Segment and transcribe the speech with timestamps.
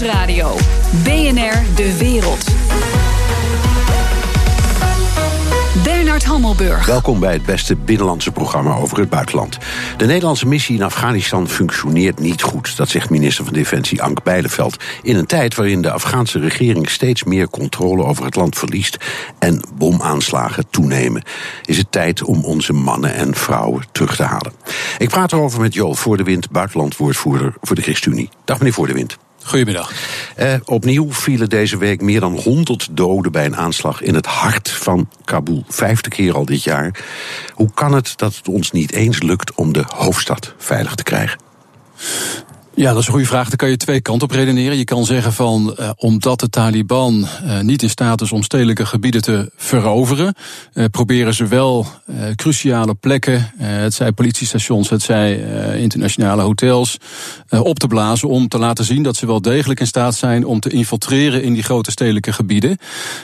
[0.00, 0.56] Nieuwsradio.
[1.04, 2.44] BNR De Wereld.
[5.84, 6.86] Bernard Hammelburg.
[6.86, 9.58] Welkom bij het beste binnenlandse programma over het buitenland.
[9.96, 12.76] De Nederlandse missie in Afghanistan functioneert niet goed.
[12.76, 14.76] Dat zegt minister van Defensie Ank Bijleveld.
[15.02, 18.96] In een tijd waarin de Afghaanse regering steeds meer controle over het land verliest
[19.38, 21.22] en bomaanslagen toenemen,
[21.64, 24.52] is het tijd om onze mannen en vrouwen terug te halen.
[24.98, 28.28] Ik praat erover met Joel Voor de Wind, buitenlandwoordvoerder voor de ChristenUnie.
[28.44, 29.16] Dag meneer Voor de Wind.
[29.44, 29.92] Goedemiddag.
[30.36, 34.70] Eh, opnieuw vielen deze week meer dan 100 doden bij een aanslag in het hart
[34.70, 35.64] van Kabul.
[35.68, 37.04] Vijfde keer al dit jaar.
[37.52, 41.38] Hoe kan het dat het ons niet eens lukt om de hoofdstad veilig te krijgen?
[42.76, 43.48] Ja, dat is een goede vraag.
[43.48, 44.76] Daar kan je twee kanten op redeneren.
[44.76, 48.86] Je kan zeggen van, uh, omdat de Taliban uh, niet in staat is om stedelijke
[48.86, 50.34] gebieden te veroveren,
[50.72, 51.86] uh, proberen ze wel
[52.36, 55.38] cruciale plekken, het zij politiestations, het zij
[55.80, 56.96] internationale hotels,
[57.48, 60.60] op te blazen om te laten zien dat ze wel degelijk in staat zijn om
[60.60, 62.78] te infiltreren in die grote stedelijke gebieden.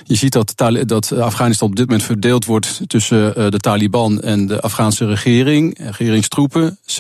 [0.04, 0.52] Je ziet dat,
[0.86, 6.78] dat Afghanistan op dit moment verdeeld wordt tussen de Taliban en de Afghaanse regering, regeringstroepen,
[6.86, 6.94] 60%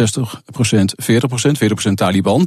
[1.02, 1.10] 40%
[1.88, 2.39] 40% Taliban.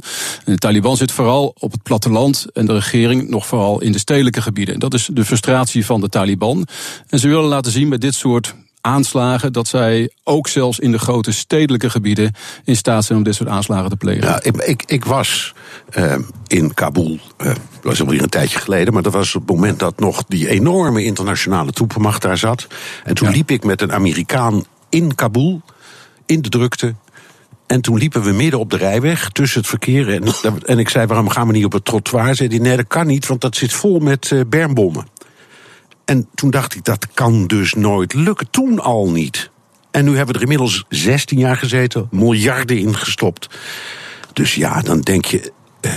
[0.44, 4.42] De Taliban zit vooral op het platteland en de regering nog vooral in de stedelijke
[4.42, 4.78] gebieden.
[4.78, 6.66] Dat is de frustratie van de Taliban.
[7.08, 10.98] En ze willen laten zien met dit soort aanslagen dat zij ook zelfs in de
[10.98, 12.32] grote stedelijke gebieden
[12.64, 14.24] in staat zijn om dit soort aanslagen te plegen.
[14.24, 15.54] Ja, ik, ik, ik was
[15.98, 16.14] uh,
[16.46, 19.78] in Kabul, uh, dat was alweer een tijdje geleden, maar dat was op het moment
[19.78, 22.66] dat nog die enorme internationale troepenmacht daar zat.
[23.04, 23.34] En toen ja.
[23.34, 25.62] liep ik met een Amerikaan in Kabul,
[26.26, 26.94] in de drukte,
[27.66, 30.08] en toen liepen we midden op de rijweg tussen het verkeer.
[30.12, 30.22] En,
[30.66, 32.34] en ik zei: waarom gaan we niet op het trottoir?
[32.34, 35.06] Zei hij: nee, dat kan niet, want dat zit vol met uh, bermbommen.
[36.04, 38.50] En toen dacht ik: dat kan dus nooit lukken.
[38.50, 39.50] Toen al niet.
[39.90, 43.48] En nu hebben we er inmiddels 16 jaar gezeten, miljarden ingestopt.
[44.32, 45.52] Dus ja, dan denk je.
[45.80, 45.92] Eh,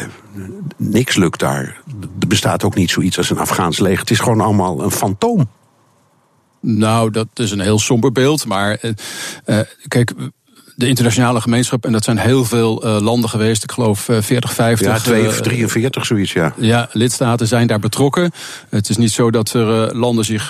[0.78, 1.82] niks lukt daar.
[2.20, 4.00] Er bestaat ook niet zoiets als een Afghaans leger.
[4.00, 5.50] Het is gewoon allemaal een fantoom.
[6.60, 8.46] Nou, dat is een heel somber beeld.
[8.46, 8.80] Maar
[9.46, 10.14] uh, kijk,
[10.78, 14.54] de internationale gemeenschap, en dat zijn heel veel uh, landen geweest, ik geloof uh, 40,
[14.54, 14.88] 50.
[14.88, 16.54] Ja, 2 of 43, zoiets, ja.
[16.58, 18.32] Ja, lidstaten zijn daar betrokken.
[18.70, 20.50] Het is niet zo dat er landen zich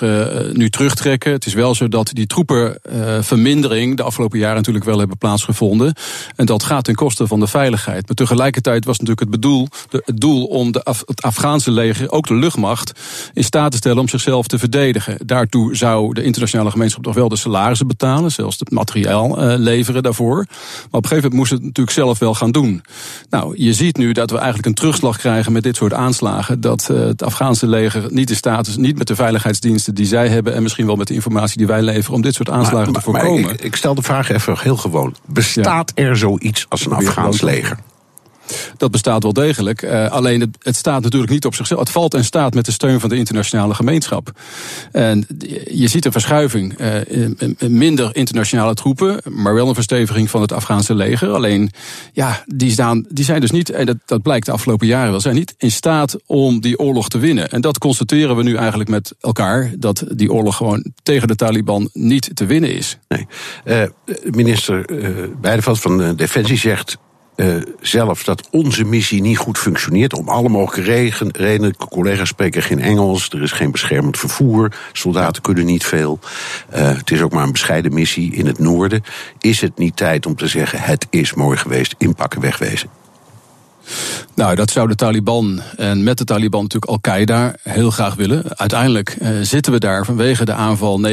[0.52, 1.32] nu terugtrekken.
[1.32, 5.94] Het is wel zo dat die troepenvermindering de afgelopen jaren natuurlijk wel hebben plaatsgevonden.
[6.36, 8.06] En dat gaat ten koste van de veiligheid.
[8.06, 12.10] Maar tegelijkertijd was natuurlijk het, bedoel, de, het doel om de Af, het Afghaanse leger,
[12.10, 12.92] ook de luchtmacht,
[13.34, 15.16] in staat te stellen om zichzelf te verdedigen.
[15.26, 20.16] Daartoe zou de internationale gemeenschap toch wel de salarissen betalen, zelfs het materiaal leveren daarvoor
[20.26, 20.36] Maar
[20.90, 22.82] op een gegeven moment moest het natuurlijk zelf wel gaan doen.
[23.30, 26.60] Nou, je ziet nu dat we eigenlijk een terugslag krijgen met dit soort aanslagen.
[26.60, 30.28] Dat uh, het Afghaanse leger niet in staat is, niet met de veiligheidsdiensten die zij
[30.28, 30.54] hebben.
[30.54, 32.14] en misschien wel met de informatie die wij leveren.
[32.14, 33.42] om dit soort aanslagen maar, te voorkomen.
[33.42, 36.04] Maar ik, ik, stel de vraag even heel gewoon: bestaat ja.
[36.04, 37.78] er zoiets als een Afghaans leger?
[38.76, 39.82] Dat bestaat wel degelijk.
[39.82, 41.80] Uh, alleen het, het, staat natuurlijk niet op zichzelf.
[41.80, 44.32] Het valt en staat met de steun van de internationale gemeenschap.
[44.92, 45.26] En
[45.70, 46.80] je ziet een verschuiving.
[46.80, 47.28] Uh,
[47.68, 51.30] minder internationale troepen, maar wel een versteviging van het Afghaanse leger.
[51.30, 51.70] Alleen,
[52.12, 55.20] ja, die, staan, die zijn dus niet, en dat, dat blijkt de afgelopen jaren wel,
[55.20, 57.50] zijn niet in staat om die oorlog te winnen.
[57.50, 59.72] En dat constateren we nu eigenlijk met elkaar.
[59.78, 62.98] Dat die oorlog gewoon tegen de Taliban niet te winnen is.
[63.08, 63.26] Nee.
[63.64, 63.82] Uh,
[64.30, 65.08] minister uh,
[65.40, 66.96] Beideveld van Defensie zegt
[67.40, 70.14] uh, zelf dat onze missie niet goed functioneert.
[70.14, 71.76] Om alle mogelijke redenen.
[71.76, 73.28] Collega's spreken geen Engels.
[73.30, 74.72] Er is geen beschermend vervoer.
[74.92, 76.18] Soldaten kunnen niet veel.
[76.74, 79.04] Uh, het is ook maar een bescheiden missie in het noorden.
[79.40, 82.88] Is het niet tijd om te zeggen: het is mooi geweest, inpakken, wegwezen?
[84.34, 88.44] Nou, dat zou de Taliban en met de Taliban natuurlijk Al-Qaeda heel graag willen.
[88.58, 91.08] Uiteindelijk uh, zitten we daar vanwege de aanval 9-11-2001.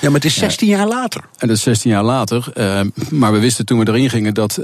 [0.00, 1.20] Ja, maar het is 16 jaar later.
[1.36, 2.52] En dat is 16 jaar later.
[3.10, 4.60] Maar we wisten toen we erin gingen dat.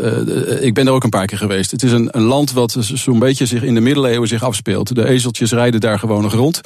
[0.60, 1.70] Ik ben er ook een paar keer geweest.
[1.70, 4.94] Het is een, een land wat zo'n beetje zich in de middeleeuwen zich afspeelt.
[4.94, 6.60] De ezeltjes rijden daar gewoon nog rond.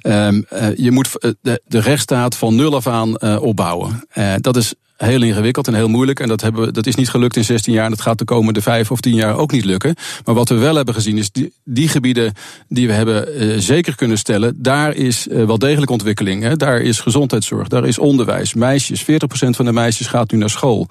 [0.00, 0.42] Ehm,
[0.76, 1.10] je moet
[1.42, 4.04] de, de rechtsstaat van nul af aan opbouwen.
[4.40, 4.74] dat is
[5.04, 6.20] heel ingewikkeld en heel moeilijk.
[6.20, 7.84] En dat, hebben we, dat is niet gelukt in 16 jaar.
[7.84, 9.94] En dat gaat de komende vijf of tien jaar ook niet lukken.
[10.24, 12.32] Maar wat we wel hebben gezien is die, die gebieden
[12.68, 14.62] die we hebben uh, zeker kunnen stellen.
[14.62, 16.42] Daar is uh, wel degelijk ontwikkeling.
[16.42, 16.56] Hè.
[16.56, 18.54] Daar is gezondheidszorg, daar is onderwijs.
[18.54, 19.04] Meisjes, 40%
[19.34, 20.86] van de meisjes gaat nu naar school.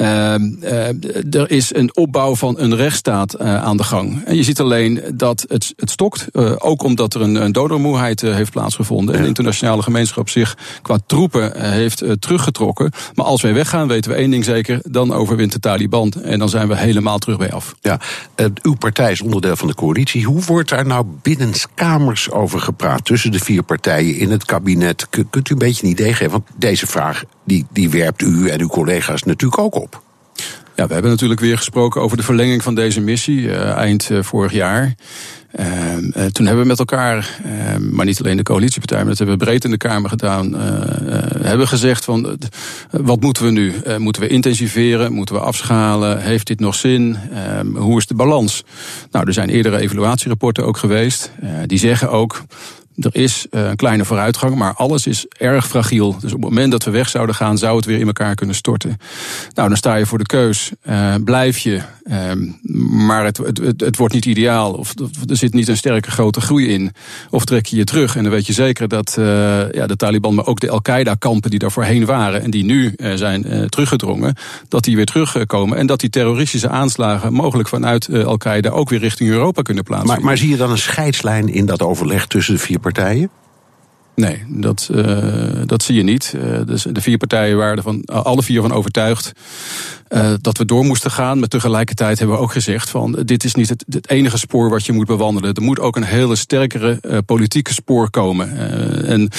[0.00, 0.34] Uh,
[1.34, 4.24] er is een opbouw van een rechtsstaat aan de gang.
[4.24, 6.26] En je ziet alleen dat het, het stokt.
[6.58, 9.14] ook omdat er een, een donormoeheid heeft plaatsgevonden.
[9.14, 12.92] En de internationale gemeenschap zich qua troepen heeft teruggetrokken.
[13.14, 16.12] Maar als wij weggaan, weten we één ding zeker: dan overwint de Taliban.
[16.22, 17.74] En dan zijn we helemaal terug bij af.
[17.80, 18.00] Ja,
[18.36, 20.24] uh, uw partij is onderdeel van de coalitie.
[20.24, 25.06] Hoe wordt daar nou binnenskamers over gepraat tussen de vier partijen in het kabinet?
[25.10, 26.32] Kunt u een beetje een idee geven?
[26.32, 30.04] Want deze vraag die, die werpt u en uw collega's natuurlijk ook op.
[30.76, 34.94] Ja, we hebben natuurlijk weer gesproken over de verlenging van deze missie eind vorig jaar.
[35.56, 39.18] Ehm, eh, toen hebben we met elkaar, ehm, maar niet alleen de coalitiepartij, maar dat
[39.18, 40.54] hebben we breed in de Kamer gedaan,
[41.42, 42.38] hebben gezegd van
[42.90, 43.72] wat moeten we nu?
[43.98, 45.12] moeten we intensiveren?
[45.12, 46.20] Moeten we afschalen?
[46.20, 47.16] Heeft dit nog zin?
[47.32, 48.64] Ehm, hoe is de balans?
[49.10, 51.30] Nou, er zijn eerdere evaluatierapporten ook geweest.
[51.66, 52.42] die zeggen ook,
[52.98, 56.12] er is uh, een kleine vooruitgang, maar alles is erg fragiel.
[56.20, 58.56] Dus op het moment dat we weg zouden gaan, zou het weer in elkaar kunnen
[58.56, 58.98] storten.
[59.54, 60.72] Nou, dan sta je voor de keus.
[60.88, 62.32] Uh, blijf je, uh,
[63.06, 64.72] maar het, het, het, het, wordt niet ideaal.
[64.72, 64.94] Of
[65.26, 66.92] er zit niet een sterke grote groei in.
[67.30, 68.16] Of trek je je terug.
[68.16, 69.24] En dan weet je zeker dat uh,
[69.72, 73.68] ja, de Taliban, maar ook de Al-Qaeda-kampen die daar voorheen waren en die nu zijn
[73.68, 74.34] teruggedrongen,
[74.68, 75.78] dat die weer terugkomen.
[75.78, 80.22] En dat die terroristische aanslagen mogelijk vanuit Al-Qaeda ook weer richting Europa kunnen plaatsvinden.
[80.22, 83.30] Maar, maar zie je dan een scheidslijn in dat overleg tussen de vier partijen?
[84.16, 86.34] Nee, dat, uh, dat zie je niet.
[86.36, 89.32] Uh, dus de vier partijen waren er van alle vier van overtuigd
[90.40, 91.38] dat we door moesten gaan.
[91.38, 94.86] Maar tegelijkertijd hebben we ook gezegd van dit is niet het, het enige spoor wat
[94.86, 95.54] je moet bewandelen.
[95.54, 98.56] Er moet ook een hele sterkere politieke spoor komen.
[99.06, 99.30] en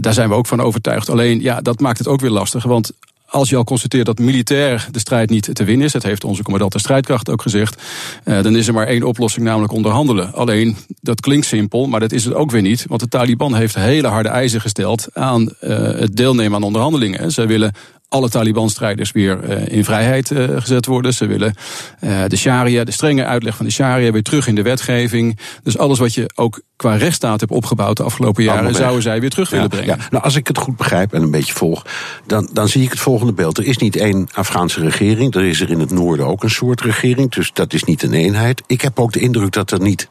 [0.00, 1.10] daar zijn we ook van overtuigd.
[1.10, 2.64] Alleen ja, dat maakt het ook weer lastig.
[2.64, 2.92] Want
[3.26, 6.42] als je al constateert dat militair de strijd niet te winnen is, dat heeft onze
[6.42, 7.82] commandant de strijdkracht ook gezegd,
[8.24, 10.32] uh, dan is er maar één oplossing, namelijk onderhandelen.
[10.32, 12.84] Alleen, dat klinkt simpel, maar dat is het ook weer niet.
[12.88, 17.32] Want de Taliban heeft hele harde eisen gesteld aan uh, het deelnemen aan onderhandelingen.
[17.32, 17.72] Zij willen
[18.14, 21.14] alle Taliban-strijders weer uh, in vrijheid uh, gezet worden.
[21.14, 21.54] Ze willen
[22.00, 25.38] uh, de sharia, de strenge uitleg van de sharia, weer terug in de wetgeving.
[25.62, 29.30] Dus alles wat je ook qua rechtsstaat hebt opgebouwd de afgelopen jaren, zouden zij weer
[29.30, 29.96] terug willen brengen.
[29.98, 30.06] Ja.
[30.10, 31.86] Nou, als ik het goed begrijp en een beetje volg,
[32.26, 33.58] dan, dan zie ik het volgende beeld.
[33.58, 36.80] Er is niet één Afghaanse regering, er is er in het noorden ook een soort
[36.80, 38.62] regering, dus dat is niet een eenheid.
[38.66, 40.08] Ik heb ook de indruk dat er niet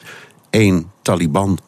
[0.50, 1.60] één Taliban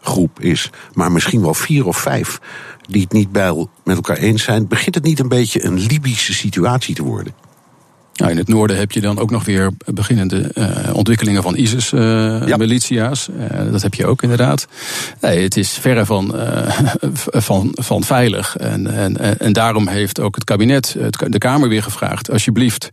[0.00, 2.40] groep is, maar misschien wel vier of vijf
[2.88, 6.34] die het niet bij, met elkaar eens zijn, begint het niet een beetje een Libische
[6.34, 7.43] situatie te worden?
[8.14, 13.28] Nou, in het noorden heb je dan ook nog weer beginnende uh, ontwikkelingen van ISIS-militia's.
[13.28, 13.64] Uh, ja.
[13.64, 14.66] uh, dat heb je ook inderdaad.
[15.20, 16.34] Nee, het is verre van,
[17.32, 18.56] van, van veilig.
[18.56, 20.96] En, en, en daarom heeft ook het kabinet
[21.28, 22.88] de Kamer weer gevraagd: alsjeblieft,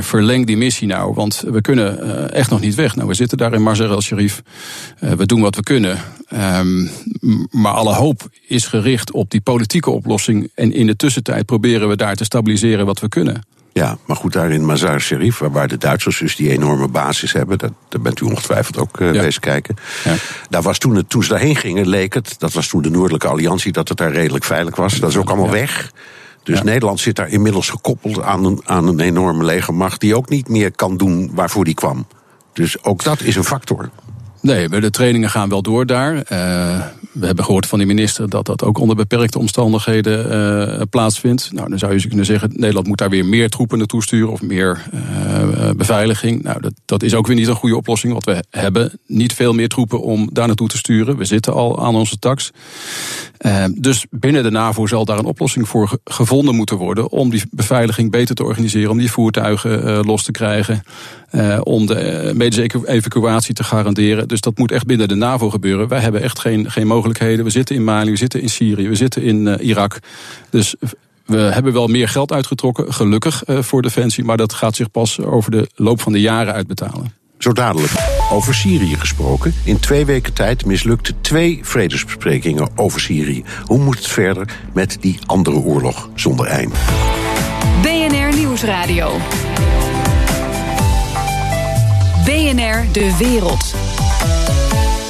[0.00, 1.14] verleng die missie nou.
[1.14, 2.96] Want we kunnen echt nog niet weg.
[2.96, 4.42] Nou, we zitten daar in Mazar el-Sharif.
[4.98, 5.98] we doen wat we kunnen.
[6.58, 6.90] Um,
[7.50, 10.50] maar alle hoop is gericht op die politieke oplossing.
[10.54, 13.42] En in de tussentijd proberen we daar te stabiliseren wat we kunnen.
[13.74, 17.58] Ja, maar goed, daar in Mazar Sharif, waar de Duitsers dus die enorme basis hebben,
[17.58, 19.28] dat, daar bent u ongetwijfeld ook uh, ja.
[19.40, 19.76] kijken.
[20.04, 20.14] Ja.
[20.48, 23.28] Daar was toen, het, toen ze daarheen gingen, leek het, dat was toen de Noordelijke
[23.28, 24.98] Alliantie, dat het daar redelijk veilig was.
[24.98, 25.52] Dat is ook allemaal ja.
[25.52, 25.92] weg.
[26.42, 30.48] Dus Nederland zit daar inmiddels gekoppeld aan een, aan een enorme legermacht, die ook niet
[30.48, 32.06] meer kan doen waarvoor die kwam.
[32.52, 33.90] Dus ook dat is een factor.
[34.44, 36.14] Nee, de trainingen gaan wel door daar.
[36.14, 36.22] Uh,
[37.12, 40.32] we hebben gehoord van de minister dat dat ook onder beperkte omstandigheden
[40.76, 41.52] uh, plaatsvindt.
[41.52, 44.42] Nou, dan zou je kunnen zeggen, Nederland moet daar weer meer troepen naartoe sturen of
[44.42, 46.42] meer uh, beveiliging.
[46.42, 49.52] Nou, dat, dat is ook weer niet een goede oplossing, want we hebben niet veel
[49.52, 51.16] meer troepen om daar naartoe te sturen.
[51.16, 52.50] We zitten al aan onze tax.
[53.74, 58.10] dus binnen de NAVO zal daar een oplossing voor gevonden moeten worden om die beveiliging
[58.10, 60.82] beter te organiseren, om die voertuigen los te krijgen,
[61.62, 64.28] om de medische evacuatie te garanderen.
[64.34, 65.88] Dus dat moet echt binnen de NAVO gebeuren.
[65.88, 67.44] Wij hebben echt geen, geen mogelijkheden.
[67.44, 69.98] We zitten in Mali, we zitten in Syrië, we zitten in uh, Irak.
[70.50, 70.74] Dus
[71.24, 74.24] we hebben wel meer geld uitgetrokken, gelukkig uh, voor Defensie.
[74.24, 77.12] Maar dat gaat zich pas over de loop van de jaren uitbetalen.
[77.38, 77.92] Zo dadelijk.
[78.30, 79.54] Over Syrië gesproken.
[79.64, 83.44] In twee weken tijd mislukten twee vredesbesprekingen over Syrië.
[83.64, 86.74] Hoe moet het verder met die andere oorlog zonder eind?
[87.82, 89.16] BNR Nieuwsradio.
[92.24, 93.93] BNR De Wereld.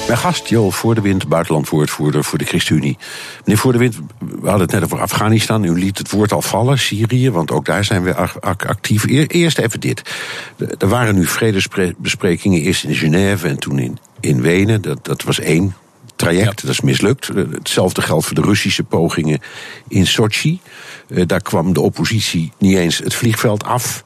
[0.07, 2.97] Mijn gast, Jo Voor de Wind, buitenlandwoordvoerder voor de ChristenUnie.
[3.39, 5.63] Meneer Voor de Wind, we hadden het net over Afghanistan.
[5.63, 9.05] U liet het woord al vallen, Syrië, want ook daar zijn we actief.
[9.27, 10.01] Eerst even dit.
[10.77, 14.81] Er waren nu vredesbesprekingen, eerst in Genève en toen in, in Wenen.
[14.81, 15.75] Dat, dat was één
[16.15, 16.67] traject, ja.
[16.67, 17.27] dat is mislukt.
[17.51, 19.39] Hetzelfde geldt voor de Russische pogingen
[19.87, 20.59] in Sochi.
[21.07, 24.03] Daar kwam de oppositie niet eens het vliegveld af.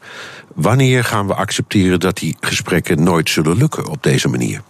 [0.55, 4.61] Wanneer gaan we accepteren dat die gesprekken nooit zullen lukken op deze manier?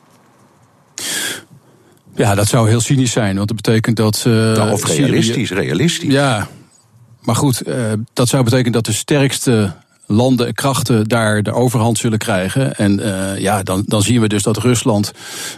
[2.15, 4.23] Ja, dat zou heel cynisch zijn, want dat betekent dat.
[4.27, 5.61] Uh, nou, of realistisch, Syrië...
[5.61, 6.13] realistisch.
[6.13, 6.47] Ja,
[7.21, 7.75] maar goed, uh,
[8.13, 9.73] dat zou betekenen dat de sterkste
[10.05, 12.75] landen en krachten daar de overhand zullen krijgen.
[12.75, 15.11] En uh, ja, dan, dan zien we dus dat Rusland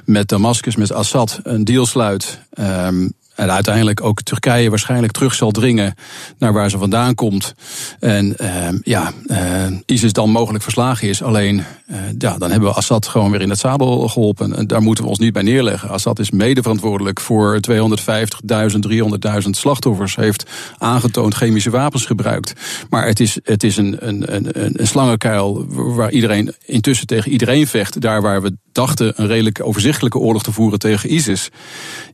[0.05, 2.39] met Damascus, met Assad, een deal sluit.
[2.59, 5.93] Um, En uiteindelijk ook Turkije waarschijnlijk terug zal dringen
[6.37, 7.53] naar waar ze vandaan komt.
[7.99, 9.11] En ehm, ja,
[9.85, 11.23] ISIS dan mogelijk verslagen is.
[11.23, 11.63] Alleen,
[12.17, 14.55] ja, dan hebben we Assad gewoon weer in het zadel geholpen.
[14.55, 15.89] En daar moeten we ons niet bij neerleggen.
[15.89, 17.75] Assad is mede verantwoordelijk voor 250.000,
[19.43, 20.15] 300.000 slachtoffers.
[20.15, 20.45] Heeft
[20.77, 22.53] aangetoond chemische wapens gebruikt.
[22.89, 27.67] Maar het is, het is een, een, een, een slangenkuil waar iedereen intussen tegen iedereen
[27.67, 28.01] vecht.
[28.01, 31.49] Daar waar we dachten een redelijk overzichtelijke oorlog te voeren tegen ISIS.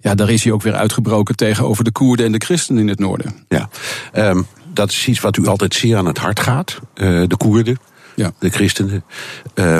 [0.02, 3.00] Ja, daar is hij ook weer uitgebroken tegenover de Koerden en de christenen in het
[3.00, 3.46] noorden.
[3.48, 3.70] Ja,
[4.16, 6.80] um, dat is iets wat u altijd zeer aan het hart gaat.
[6.96, 7.80] Uh, de Koerden,
[8.16, 8.32] ja.
[8.40, 9.04] de christenen.
[9.56, 9.80] Uh,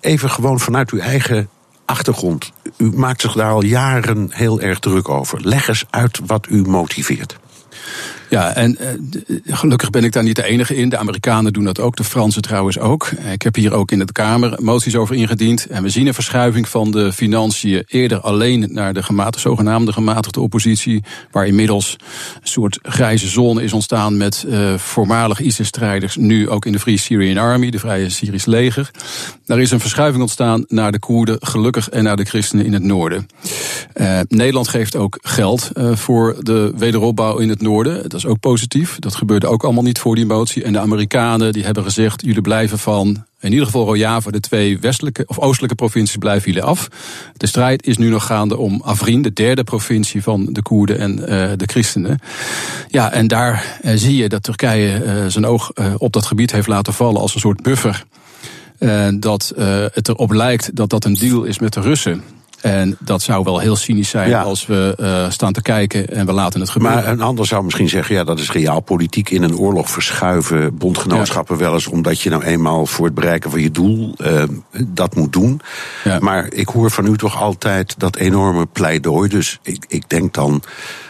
[0.00, 1.48] even gewoon vanuit uw eigen
[1.84, 2.52] achtergrond.
[2.76, 5.40] U maakt zich daar al jaren heel erg druk over.
[5.48, 7.38] Leg eens uit wat u motiveert.
[8.30, 10.88] Ja, en uh, gelukkig ben ik daar niet de enige in.
[10.88, 13.10] De Amerikanen doen dat ook, de Fransen trouwens ook.
[13.32, 15.66] Ik heb hier ook in de Kamer moties over ingediend.
[15.66, 20.40] En we zien een verschuiving van de financiën eerder alleen naar de gematigde, zogenaamde gematigde
[20.40, 21.02] oppositie.
[21.30, 21.96] Waar inmiddels
[22.40, 26.16] een soort grijze zone is ontstaan met uh, voormalig ISIS-strijders.
[26.16, 28.90] Nu ook in de Free Syrian Army, de Vrije Syrisch leger.
[29.46, 32.82] Daar is een verschuiving ontstaan naar de Koerden, gelukkig, en naar de christenen in het
[32.82, 33.26] noorden.
[33.94, 38.98] Uh, Nederland geeft ook geld voor de wederopbouw in het noorden is ook positief.
[38.98, 40.64] Dat gebeurde ook allemaal niet voor die motie.
[40.64, 44.78] En de Amerikanen die hebben gezegd: jullie blijven van in ieder geval Rojava, de twee
[44.78, 46.88] westelijke of oostelijke provincies, blijven jullie af.
[47.36, 51.18] De strijd is nu nog gaande om Afrin, de derde provincie van de Koerden en
[51.18, 52.18] uh, de christenen.
[52.88, 56.68] Ja, en daar uh, zie je dat Turkije uh, zijn oog op dat gebied heeft
[56.68, 58.04] laten vallen als een soort buffer.
[59.18, 59.52] dat
[59.92, 62.22] het erop lijkt dat dat een deal is met de Russen.
[62.60, 66.32] En dat zou wel heel cynisch zijn als we uh, staan te kijken en we
[66.32, 67.02] laten het gebeuren.
[67.02, 69.30] Maar een ander zou misschien zeggen, ja, dat is realpolitiek.
[69.30, 71.86] In een oorlog verschuiven bondgenootschappen wel eens...
[71.86, 74.42] omdat je nou eenmaal voor het bereiken van je doel uh,
[74.86, 75.60] dat moet doen.
[76.04, 76.18] Ja.
[76.20, 79.28] Maar ik hoor van u toch altijd dat enorme pleidooi.
[79.28, 80.62] Dus ik, ik denk dan,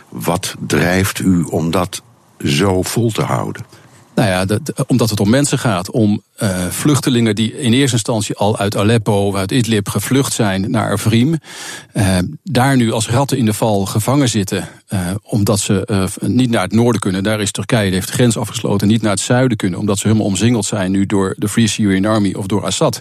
[0.09, 2.02] wat drijft u om dat
[2.45, 3.64] zo vol te houden?
[4.19, 8.37] Nou ja, dat, omdat het om mensen gaat, om uh, vluchtelingen die in eerste instantie
[8.37, 11.39] al uit Aleppo uit Idlib gevlucht zijn naar Afrim,
[11.95, 16.62] uh, daar nu als ratten in de val gevangen zitten, uh, omdat ze niet naar
[16.62, 17.23] het noorden kunnen.
[17.23, 20.07] Daar is Turkije, die heeft de grens afgesloten, niet naar het zuiden kunnen, omdat ze
[20.07, 23.00] helemaal omzingeld zijn nu door de Free Syrian Army of door Assad.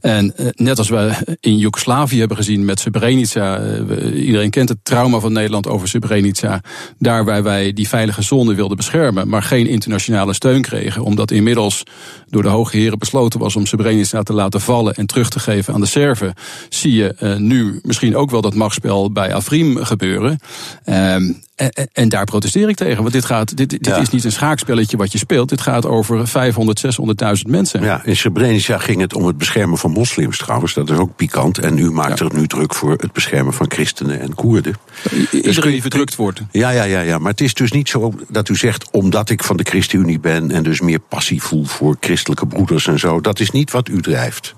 [0.00, 3.60] En net als we in Joegoslavië hebben gezien met Srebrenica,
[4.14, 6.60] iedereen kent het trauma van Nederland over Srebrenica,
[6.98, 11.82] daar waar wij die veilige zone wilden beschermen, maar geen internationale steun kregen, omdat inmiddels
[12.26, 15.74] door de hoge heren besloten was om Srebrenica te laten vallen en terug te geven
[15.74, 16.34] aan de Serven,
[16.68, 20.38] zie je nu misschien ook wel dat machtsspel bij Afrim gebeuren.
[21.14, 23.00] Um, en, en, daar protesteer ik tegen.
[23.00, 25.48] Want dit, gaat, dit, dit is niet een schaakspelletje wat je speelt.
[25.48, 26.84] Dit gaat over 500,
[27.44, 27.82] 600.000 mensen.
[27.82, 30.74] Ja, in Srebrenica ging het om het beschermen van moslims trouwens.
[30.74, 31.58] Dat is ook pikant.
[31.58, 32.24] En u maakt ja.
[32.24, 34.74] er nu druk voor het beschermen van christenen en Koerden.
[35.10, 36.40] Iedereen dus die verdrukt wordt.
[36.50, 37.18] Ja, ja, ja, ja.
[37.18, 38.90] Maar het is dus niet zo dat u zegt...
[38.90, 42.98] omdat ik van de ChristenUnie ben en dus meer passie voel voor christelijke broeders en
[42.98, 43.20] zo.
[43.20, 44.54] Dat is niet wat u drijft.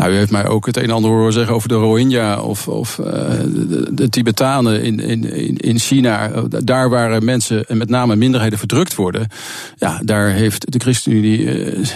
[0.00, 2.68] Nou, u heeft mij ook het een en ander horen zeggen over de Rohingya of,
[2.68, 6.30] of uh, de, de, Tibetanen in, in, in China.
[6.48, 9.28] Daar waar mensen, en met name minderheden, verdrukt worden.
[9.76, 11.86] Ja, daar heeft de ChristenUnie uh,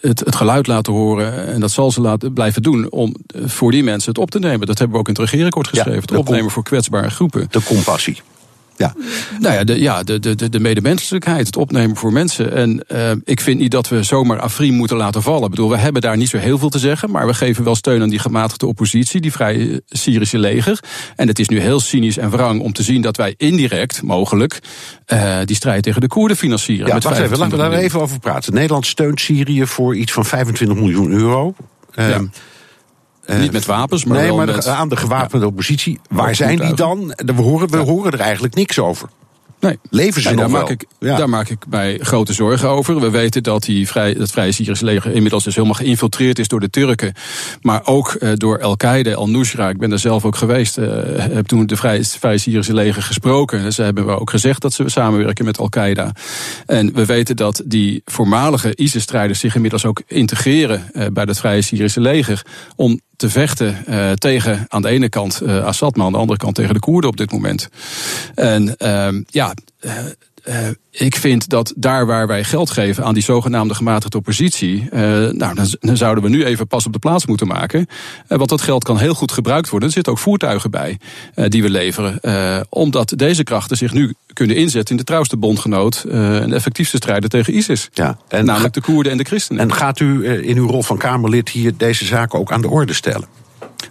[0.00, 1.46] het, het geluid laten horen.
[1.46, 4.66] En dat zal ze laten blijven doen om voor die mensen het op te nemen.
[4.66, 5.92] Dat hebben we ook in het regeerakkoord geschreven.
[5.92, 7.46] Ja, het opnemen voor kwetsbare groepen.
[7.50, 8.22] De compassie.
[8.76, 8.94] Ja.
[9.38, 12.52] Nou ja, de, ja de, de, de medemenselijkheid, het opnemen voor mensen.
[12.52, 15.44] En uh, ik vind niet dat we zomaar Afrin moeten laten vallen.
[15.44, 17.10] Ik bedoel, we hebben daar niet zo heel veel te zeggen.
[17.10, 20.80] Maar we geven wel steun aan die gematigde oppositie, die Vrije Syrische leger.
[21.16, 24.58] En het is nu heel cynisch en wrang om te zien dat wij indirect, mogelijk,
[25.12, 26.86] uh, die strijd tegen de Koerden financieren.
[26.86, 28.54] Ja, wacht even, laten we daar even over praten.
[28.54, 31.54] Nederland steunt Syrië voor iets van 25 miljoen euro.
[31.94, 32.24] Uh, ja.
[33.26, 35.50] Uh, niet met wapens, maar, nee, maar met, aan de gewapende ja.
[35.50, 36.00] oppositie.
[36.08, 37.12] Waar zijn die dan?
[37.16, 37.84] We horen, we ja.
[37.84, 39.08] horen er eigenlijk niks over.
[39.64, 39.78] Nee.
[39.90, 40.62] Leven ze nee, nog daar wel?
[40.68, 41.16] Maak ik, ja.
[41.16, 43.00] Daar maak ik mij grote zorgen over.
[43.00, 46.70] We weten dat die vrij, Vrije Syrische leger inmiddels dus helemaal geïnfiltreerd is door de
[46.70, 47.14] Turken.
[47.60, 49.68] Maar ook uh, door Al-Qaeda, Al-Nusra.
[49.68, 50.78] Ik ben daar zelf ook geweest.
[50.78, 53.72] Uh, heb toen de Vrije, Vrije Syrische leger gesproken.
[53.72, 56.12] Ze hebben ook gezegd dat ze samenwerken met Al-Qaeda.
[56.66, 61.62] En we weten dat die voormalige ISIS-strijders zich inmiddels ook integreren uh, bij het Vrije
[61.62, 62.42] Syrische leger.
[62.76, 66.38] Om te vechten uh, tegen aan de ene kant uh, Assad, maar aan de andere
[66.38, 67.68] kant tegen de Koerden op dit moment.
[68.34, 69.54] En uh, ja.
[70.48, 70.56] Uh,
[70.90, 75.54] ik vind dat daar waar wij geld geven aan die zogenaamde gematigde oppositie, uh, nou,
[75.54, 77.80] dan, dan, zouden we nu even pas op de plaats moeten maken.
[77.80, 79.88] Uh, want dat geld kan heel goed gebruikt worden.
[79.88, 80.98] Er zitten ook voertuigen bij
[81.34, 82.20] die we leveren.
[82.68, 87.30] omdat deze krachten zich nu kunnen inzetten in de trouwste bondgenoot en de effectiefste strijder
[87.30, 87.88] tegen ISIS.
[87.92, 89.62] Ja, en namelijk de Koerden en de christenen.
[89.62, 92.92] En gaat u in uw rol van Kamerlid hier deze zaken ook aan de orde
[92.92, 93.28] stellen?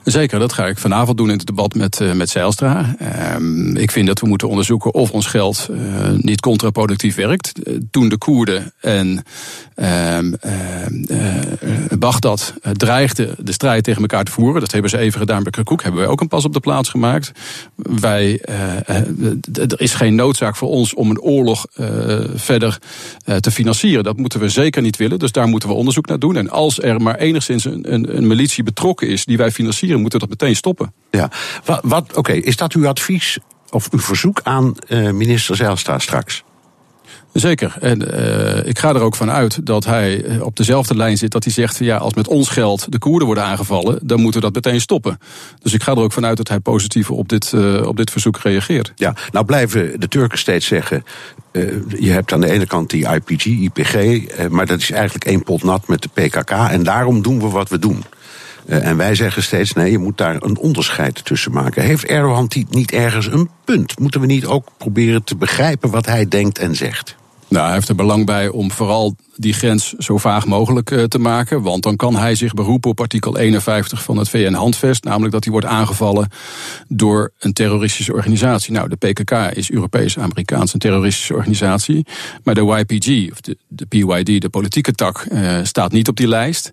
[0.03, 2.95] Zeker, dat ga ik vanavond doen in het debat met, uh, met Zijlstra.
[3.01, 5.77] Uh, ik vind dat we moeten onderzoeken of ons geld uh,
[6.17, 7.51] niet contraproductief werkt.
[7.91, 9.23] toen de Koerden en
[9.75, 10.33] ehm,
[11.99, 15.83] Bagdad dreigden de strijd tegen elkaar te voeren, dat hebben ze even gedaan bij Kirkuk,
[15.83, 17.31] hebben wij ook een pas op de plaats gemaakt.
[17.75, 18.41] Wij,
[19.53, 21.65] er is geen noodzaak voor ons om een oorlog
[22.35, 22.77] verder
[23.39, 24.03] te financieren.
[24.03, 26.35] Dat moeten we zeker niet willen, dus daar moeten we onderzoek naar doen.
[26.35, 30.19] En als er maar enigszins een, een, een militie betrokken is die wij financieren moeten
[30.19, 30.93] dat meteen stoppen.
[31.11, 31.31] Ja,
[31.65, 33.37] wat, wat oké, is dat uw advies
[33.69, 36.43] of uw verzoek aan uh, minister Zijlstra straks?
[37.33, 37.75] Zeker.
[37.79, 41.31] En uh, ik ga er ook van uit dat hij eh, op dezelfde lijn zit.
[41.31, 44.51] Dat hij zegt: ja, als met ons geld de Koerden worden aangevallen, dan moeten we
[44.51, 45.19] dat meteen stoppen.
[45.61, 48.37] Dus ik ga er ook vanuit dat hij positief op dit, uh, op dit verzoek
[48.37, 48.91] reageert.
[48.95, 51.03] Ja, nou blijven de Turken steeds zeggen.
[51.99, 55.63] je hebt aan de ene kant die IPG, IPG, maar dat is eigenlijk één pot
[55.63, 56.51] nat met de PKK.
[56.51, 58.03] En daarom doen we wat we doen.
[58.65, 61.83] Uh, en wij zeggen steeds, nee, je moet daar een onderscheid tussen maken.
[61.83, 63.99] Heeft Erdogan niet ergens een punt?
[63.99, 67.15] Moeten we niet ook proberen te begrijpen wat hij denkt en zegt?
[67.53, 71.19] Nou, hij heeft er belang bij om vooral die grens zo vaag mogelijk uh, te
[71.19, 71.61] maken.
[71.61, 75.03] Want dan kan hij zich beroepen op artikel 51 van het VN-handvest.
[75.03, 76.29] Namelijk dat hij wordt aangevallen
[76.87, 78.73] door een terroristische organisatie.
[78.73, 82.05] Nou, de PKK is Europees-Amerikaans een terroristische organisatie.
[82.43, 86.71] Maar de YPG, of de, PYD, de politieke tak, uh, staat niet op die lijst.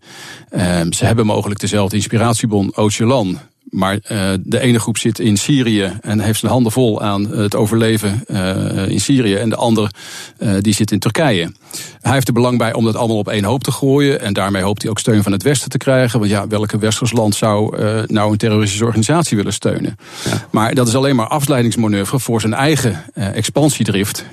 [0.50, 5.92] Uh, ze hebben mogelijk dezelfde inspiratiebron Öcalan maar uh, de ene groep zit in Syrië
[6.00, 9.34] en heeft zijn handen vol aan het overleven uh, in Syrië.
[9.34, 9.90] En de ander
[10.38, 11.52] uh, die zit in Turkije.
[12.00, 14.20] Hij heeft er belang bij om dat allemaal op één hoop te gooien.
[14.20, 16.18] En daarmee hoopt hij ook steun van het Westen te krijgen.
[16.18, 17.76] Want ja, welke westers land zou
[18.06, 19.96] nou een terroristische organisatie willen steunen?
[20.24, 20.46] Ja.
[20.50, 24.24] Maar dat is alleen maar afleidingsmanoeuvre voor zijn eigen expansiedrift.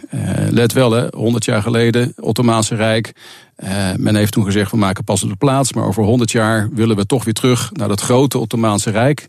[0.49, 3.13] let wel, hè, 100 jaar geleden, Ottomaanse Rijk.
[3.63, 6.69] Uh, men heeft toen gezegd, we maken pas op de plaats, maar over 100 jaar
[6.71, 9.25] willen we toch weer terug naar dat grote Ottomaanse Rijk.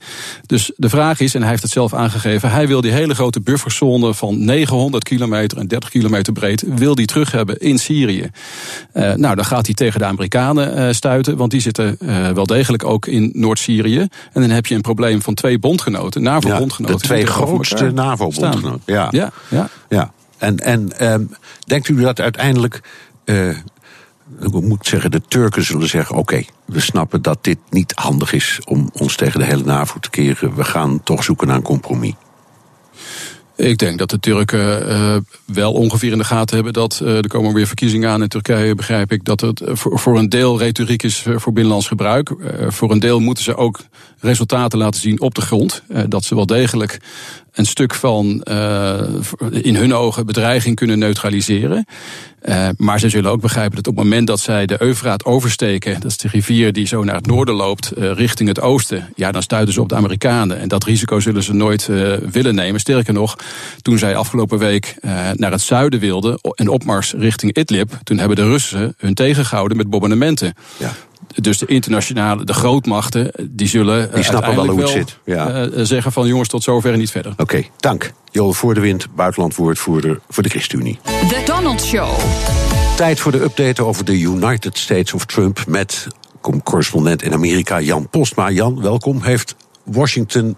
[0.47, 3.41] Dus de vraag is, en hij heeft het zelf aangegeven, hij wil die hele grote
[3.41, 8.31] bufferzone van 900 kilometer en 30 kilometer breed, wil die terug hebben in Syrië.
[8.95, 11.97] Uh, nou, dan gaat hij tegen de Amerikanen uh, stuiten, want die zitten
[12.35, 14.01] wel degelijk ook in Noord-Syrië.
[14.33, 16.95] En dan heb je een probleem van twee bondgenoten, NAVO-bondgenoten.
[16.95, 18.83] Ja, de twee grootste NAVO-bondgenoten.
[18.85, 19.09] Ja.
[19.11, 19.69] Ja, ja.
[19.89, 20.13] ja.
[20.39, 21.31] En, en um,
[21.67, 22.81] denkt u dat uiteindelijk
[24.41, 28.61] ik moet zeggen, de Turken zullen zeggen: oké, we snappen dat dit niet handig is
[28.65, 30.55] om ons tegen de hele NAVO te keren.
[30.55, 32.15] We gaan toch zoeken naar een compromis.
[33.57, 37.29] Ik denk dat de Turken uh, wel ongeveer in de gaten hebben dat uh, er
[37.29, 41.03] komen weer verkiezingen aan in Turkije, begrijp ik, dat het voor, voor een deel retoriek
[41.03, 42.33] is voor binnenlands gebruik.
[42.69, 43.81] Voor een deel moeten ze ook
[44.21, 45.83] resultaten laten zien op de grond.
[46.09, 47.01] dat ze wel degelijk
[47.59, 49.01] een stuk van uh,
[49.51, 51.87] in hun ogen bedreiging kunnen neutraliseren.
[52.43, 56.01] Uh, maar ze zullen ook begrijpen dat op het moment dat zij de Eufraat oversteken,
[56.01, 59.43] dat is de rivier die zo naar het noorden loopt, richting het oosten, ja, dan
[59.43, 60.59] stuiten ze op de Amerikanen.
[60.59, 61.87] En dat risico zullen ze nooit
[62.31, 62.81] willen nemen.
[62.81, 63.37] Sterker nog,
[63.83, 64.95] toen zij afgelopen week
[65.35, 69.91] naar het zuiden wilden, een opmars richting Idlib, toen hebben de Russen hun tegengehouden met
[69.91, 70.55] bombardementen.
[70.77, 70.95] Ja
[71.41, 75.19] dus de internationale, de grootmachten, die zullen die snappen wel hoe het zit.
[75.25, 75.67] Ja.
[75.67, 77.33] Uh, zeggen van jongens tot zover en niet verder.
[77.33, 78.13] Oké, okay, dank.
[78.31, 80.99] Jo voor de wind, buitenlandwoordvoerder voor de ChristenUnie.
[81.05, 82.09] The Donald Show.
[82.97, 86.07] Tijd voor de update over de United States of Trump met
[86.63, 88.51] correspondent in Amerika Jan Postma.
[88.51, 89.23] Jan, welkom.
[89.23, 90.57] Heeft Washington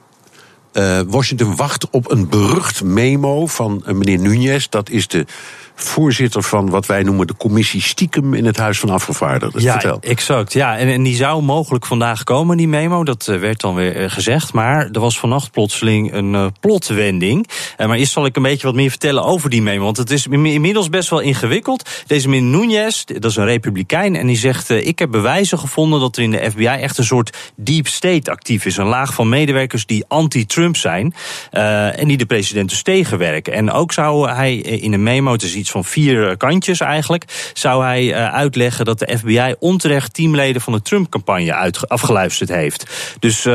[0.73, 4.69] uh, Washington wacht op een berucht memo van uh, meneer Nunes.
[4.69, 5.27] Dat is de
[5.75, 9.63] voorzitter van wat wij noemen de commissie stiekem in het Huis van Afgevaardigden.
[9.63, 9.99] Ja, Vertel.
[10.01, 10.53] exact.
[10.53, 13.05] Ja, en, en, die zou mogelijk vandaag komen, die memo.
[13.05, 14.53] Dat uh, werd dan weer uh, gezegd.
[14.53, 17.49] Maar er was vannacht plotseling een uh, plotwending.
[17.79, 19.85] maar eerst zal ik een beetje wat meer vertellen over die memo.
[19.85, 21.89] Want het is inmiddels best wel ingewikkeld.
[22.07, 24.17] Deze meneer Nunes, dat is een republikein.
[24.17, 27.53] En die zegt, ik heb bewijzen gevonden dat er in de FBI echt een soort
[27.57, 28.77] deep state actief is.
[28.77, 31.15] Een laag van medewerkers die anti-Trump zijn.
[31.51, 33.53] en die de president dus tegenwerken.
[33.53, 37.85] En ook zou hij in een memo, het is iets van vier kantjes eigenlijk, zou
[37.85, 42.87] hij uh, uitleggen dat de FBI onterecht teamleden van de Trump-campagne afgeluisterd heeft.
[43.19, 43.53] Dus uh,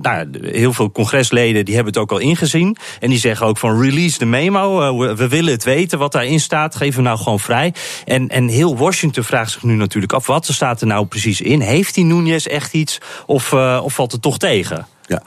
[0.00, 2.76] nou, heel veel congresleden die hebben het ook al ingezien.
[3.00, 4.98] En die zeggen ook van release de memo.
[4.98, 6.76] We, we, willen het weten wat daarin staat.
[6.76, 7.74] Geef hem nou gewoon vrij.
[8.04, 11.60] En, en heel Washington vraagt zich nu natuurlijk af, wat staat er nou precies in?
[11.60, 14.86] Heeft die Nunes echt iets of, of valt het toch tegen?
[15.06, 15.22] Ja.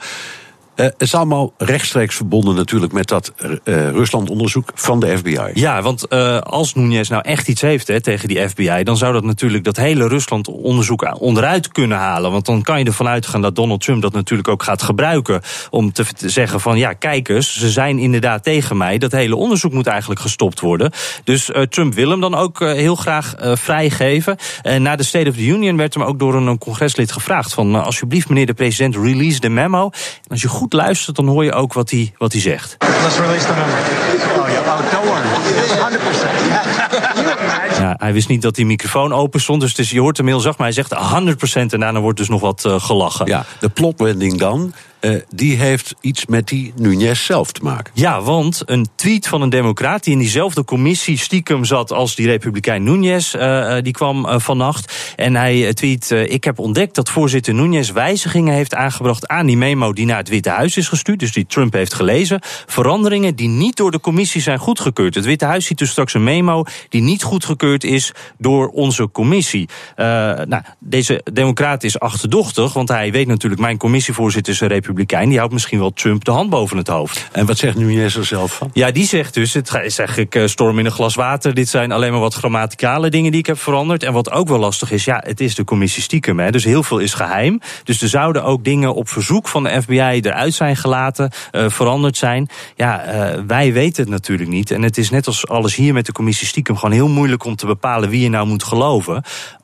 [0.80, 3.32] Uh, het is allemaal rechtstreeks verbonden natuurlijk met dat
[3.64, 5.50] uh, Rusland-onderzoek van de FBI.
[5.54, 9.12] Ja, want uh, als Nunes nou echt iets heeft hè, tegen die FBI, dan zou
[9.12, 12.30] dat natuurlijk dat hele Rusland-onderzoek onderuit kunnen halen.
[12.30, 15.40] Want dan kan je ervan uitgaan dat Donald Trump dat natuurlijk ook gaat gebruiken
[15.70, 18.98] om te zeggen van ja, kijk eens, ze zijn inderdaad tegen mij.
[18.98, 20.90] Dat hele onderzoek moet eigenlijk gestopt worden.
[21.24, 24.36] Dus Trump wil hem dan ook heel graag vrijgeven.
[24.62, 27.84] En na de State of the Union werd hem ook door een congreslid gevraagd van
[27.84, 29.84] alsjeblieft meneer de president, release the memo.
[29.84, 32.76] En als je goed luistert, dan hoor je ook wat hij, wat hij zegt.
[33.02, 34.42] Let's release the memo.
[34.42, 34.66] Oh, yeah.
[34.66, 35.98] oh don't worry.
[35.98, 37.70] 100%.
[37.80, 39.60] Ja, hij wist niet dat die microfoon open stond.
[39.60, 42.28] Dus, dus je hoort hem heel zacht, maar hij zegt 100% en daarna wordt dus
[42.28, 43.26] nog wat uh, gelachen.
[43.26, 44.72] Ja, de plotwending dan.
[45.00, 47.92] Uh, die heeft iets met die Nunes zelf te maken.
[47.94, 52.26] Ja, want een tweet van een democraat die in diezelfde commissie stiekem zat als die
[52.26, 55.14] republikein Nunes, uh, die kwam vannacht.
[55.16, 59.92] En hij tweet: Ik heb ontdekt dat voorzitter Nunes wijzigingen heeft aangebracht aan die memo
[59.92, 62.40] die naar het Witte Huis is gestuurd, dus die Trump heeft gelezen.
[62.66, 65.14] Veranderingen die niet door de commissie zijn goedgekeurd.
[65.14, 69.68] Het Witte Huis ziet dus straks een memo die niet goedgekeurd is door onze commissie.
[69.96, 75.28] nou, deze democraat is achterdochtig, want hij weet natuurlijk: mijn commissievoorzitter is een republikein republikein,
[75.28, 77.28] die houdt misschien wel Trump de hand boven het hoofd.
[77.32, 78.70] En wat zegt Nunes er zelf van?
[78.72, 81.54] Ja, die zegt dus, het is eigenlijk uh, storm in een glas water.
[81.54, 84.02] Dit zijn alleen maar wat grammaticale dingen die ik heb veranderd.
[84.02, 86.38] En wat ook wel lastig is, ja, het is de commissie stiekem.
[86.38, 87.60] Hè, dus heel veel is geheim.
[87.84, 92.16] Dus er zouden ook dingen op verzoek van de FBI eruit zijn gelaten, uh, veranderd
[92.16, 92.48] zijn.
[92.76, 94.70] Ja, uh, wij weten het natuurlijk niet.
[94.70, 97.56] En het is net als alles hier met de commissie stiekem gewoon heel moeilijk om
[97.56, 99.22] te bepalen wie je nou moet geloven.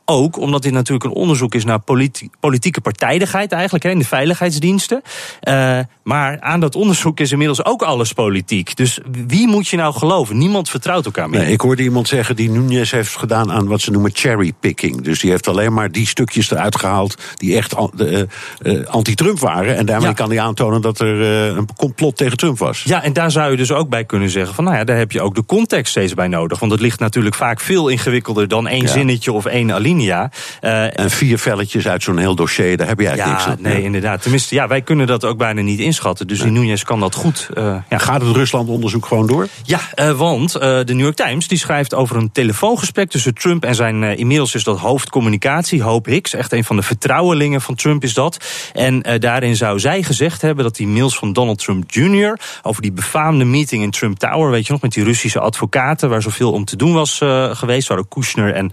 [0.09, 4.05] Ook omdat dit natuurlijk een onderzoek is naar politi politieke partijdigheid eigenlijk hè, in de
[4.05, 5.03] veiligheidsdiensten.
[5.49, 8.77] Uh, maar aan dat onderzoek is inmiddels ook alles politiek.
[8.77, 10.39] Dus wie moet je nou geloven?
[10.39, 11.41] Niemand vertrouwt elkaar meer.
[11.41, 15.01] Nee, ik hoorde iemand zeggen die Nunes heeft gedaan aan wat ze noemen cherrypicking.
[15.01, 18.23] Dus die heeft alleen maar die stukjes eruit gehaald die echt uh,
[18.63, 19.77] uh, anti-Trump waren.
[19.77, 20.15] En daarmee ja.
[20.15, 21.21] kan hij aantonen dat er
[21.57, 22.83] een complot tegen Trump was.
[22.83, 25.13] Ja, en daar zou je dus ook bij kunnen zeggen van nou ja, daar heb
[25.13, 26.59] je ook de context steeds bij nodig.
[26.59, 28.89] Want het ligt natuurlijk vaak veel ingewikkelder dan één ja.
[28.89, 29.95] zinnetje of één alinea.
[30.01, 33.73] Uh, en vier velletjes uit zo'n heel dossier, daar heb je eigenlijk ja, niks aan.
[33.73, 34.23] Nee, inderdaad.
[34.23, 36.27] Tenminste, ja, wij kunnen dat ook bijna niet inschatten.
[36.27, 36.51] Dus nee.
[36.51, 37.49] die Nunes kan dat goed.
[37.59, 37.99] Uh, ja.
[37.99, 39.49] Gaat het Rusland-onderzoek gewoon door?
[39.63, 43.75] Ja, uh, want de New York Times die schrijft over een telefoongesprek tussen Trump en
[43.75, 46.35] zijn inmiddels is dat hoofdcommunicatie, Hope Hicks.
[46.35, 48.45] Echt een van de vertrouwelingen van Trump is dat.
[48.73, 52.39] En daarin zou zij gezegd hebben dat die mails van Donald Trump Jr.
[52.63, 56.23] over die befaamde meeting in Trump Tower, weet je nog, met die Russische advocaten, waar
[56.23, 57.21] zoveel om te doen was
[57.53, 58.73] geweest, waar ook Kushner en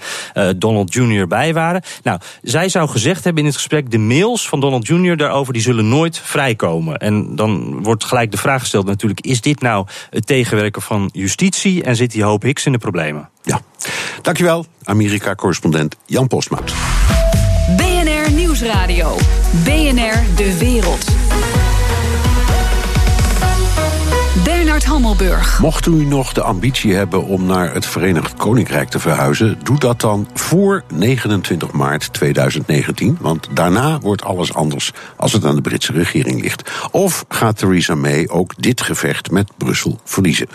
[0.58, 1.82] Donald Jr bij waren.
[2.04, 5.18] Nou, zij zou gezegd hebben in het gesprek: de mails van Donald Jr.
[5.18, 6.98] daarover die zullen nooit vrijkomen.
[6.98, 11.84] En dan wordt gelijk de vraag gesteld: natuurlijk, is dit nou het tegenwerken van justitie
[11.84, 13.30] en zit die hoop Hicks in de problemen?
[13.42, 13.62] Ja,
[14.22, 16.74] dankjewel, Amerika-correspondent Jan Postmaat.
[17.78, 19.18] BNR Nieuwsradio.
[19.64, 21.33] BNR De Wereld.
[25.62, 30.02] Mocht u nog de ambitie hebben om naar het Verenigd Koninkrijk te verhuizen, doe dat
[30.02, 33.18] dan voor 29 maart 2019.
[33.22, 36.72] Want daarna wordt alles anders als het aan de Britse regering ligt.
[36.92, 40.48] Of gaat Theresa May ook dit gevecht met Brussel verliezen?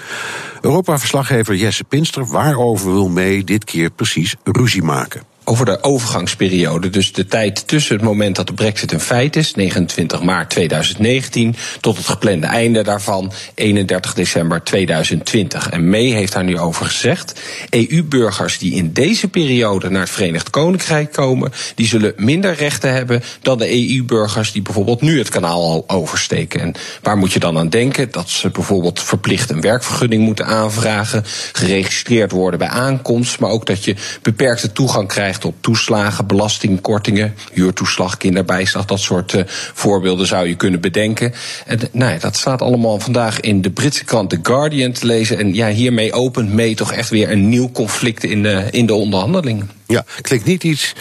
[0.61, 5.22] Europa-verslaggever Jesse Pinster, waarover wil May dit keer precies ruzie maken?
[5.48, 6.90] Over de overgangsperiode.
[6.90, 11.56] Dus de tijd tussen het moment dat de brexit een feit is, 29 maart 2019,
[11.80, 15.70] tot het geplande einde daarvan, 31 december 2020.
[15.70, 17.40] En May heeft daar nu over gezegd.
[17.70, 23.22] EU-burgers die in deze periode naar het Verenigd Koninkrijk komen, die zullen minder rechten hebben
[23.42, 26.61] dan de EU-burgers die bijvoorbeeld nu het kanaal al oversteken.
[26.61, 28.11] En waar moet je dan aan denken?
[28.11, 33.84] Dat ze bijvoorbeeld verplicht een werkvergunning moeten aanvragen, geregistreerd worden bij aankomst, maar ook dat
[33.84, 39.42] je beperkte toegang krijgt op toeslagen, belastingkortingen, huurtoeslag, kinderbijslag, dat soort uh,
[39.74, 41.33] voorbeelden zou je kunnen bedenken.
[41.66, 45.38] En nou ja, dat staat allemaal vandaag in de Britse krant The Guardian te lezen.
[45.38, 48.94] En ja, hiermee opent mee toch echt weer een nieuw conflict in de, in de
[48.94, 49.70] onderhandelingen.
[49.87, 50.94] Ja, klinkt niet iets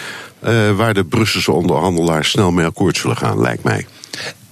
[0.43, 3.85] uh, waar de Brusselse onderhandelaars snel mee akkoord zullen gaan, lijkt mij.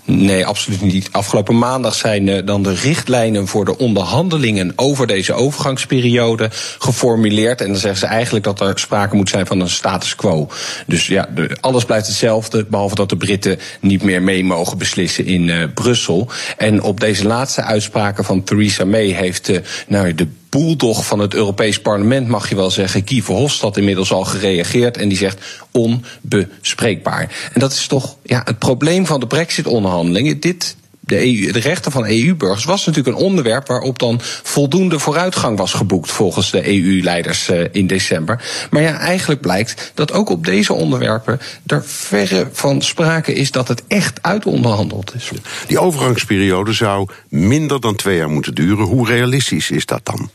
[0.06, 1.10] Nee, absoluut niet.
[1.12, 7.62] Afgelopen maandag zijn uh, dan de richtlijnen voor de onderhandelingen over deze overgangsperiode geformuleerd.
[7.62, 10.50] En dan zeggen ze eigenlijk dat er sprake moet zijn van een status quo.
[10.88, 15.48] Dus ja, alles blijft hetzelfde, behalve dat de Britten niet meer mee mogen beslissen in
[15.48, 16.30] uh, Brussel.
[16.58, 21.34] En op deze laatste uitspraken van Theresa May heeft uh, nou, de boeldog van het
[21.34, 24.98] Europees Parlement, mag je wel zeggen, Guy Verhofstadt inmiddels al gereageerd.
[24.98, 27.50] En die zegt onbespreekbaar.
[27.54, 30.40] En dat is toch ja, het probleem van de Brexit-onderhandelingen.
[30.40, 35.58] Dit de, EU, de rechten van EU-burgers was natuurlijk een onderwerp waarop dan voldoende vooruitgang
[35.58, 38.68] was geboekt volgens de EU-leiders uh, in december.
[38.70, 43.68] Maar ja, eigenlijk blijkt dat ook op deze onderwerpen er verre van sprake is dat
[43.68, 45.32] het echt uitonderhandeld is.
[45.68, 48.86] Die overgangsperiode zou minder dan twee jaar moeten duren.
[48.86, 50.30] Hoe realistisch is dat dan?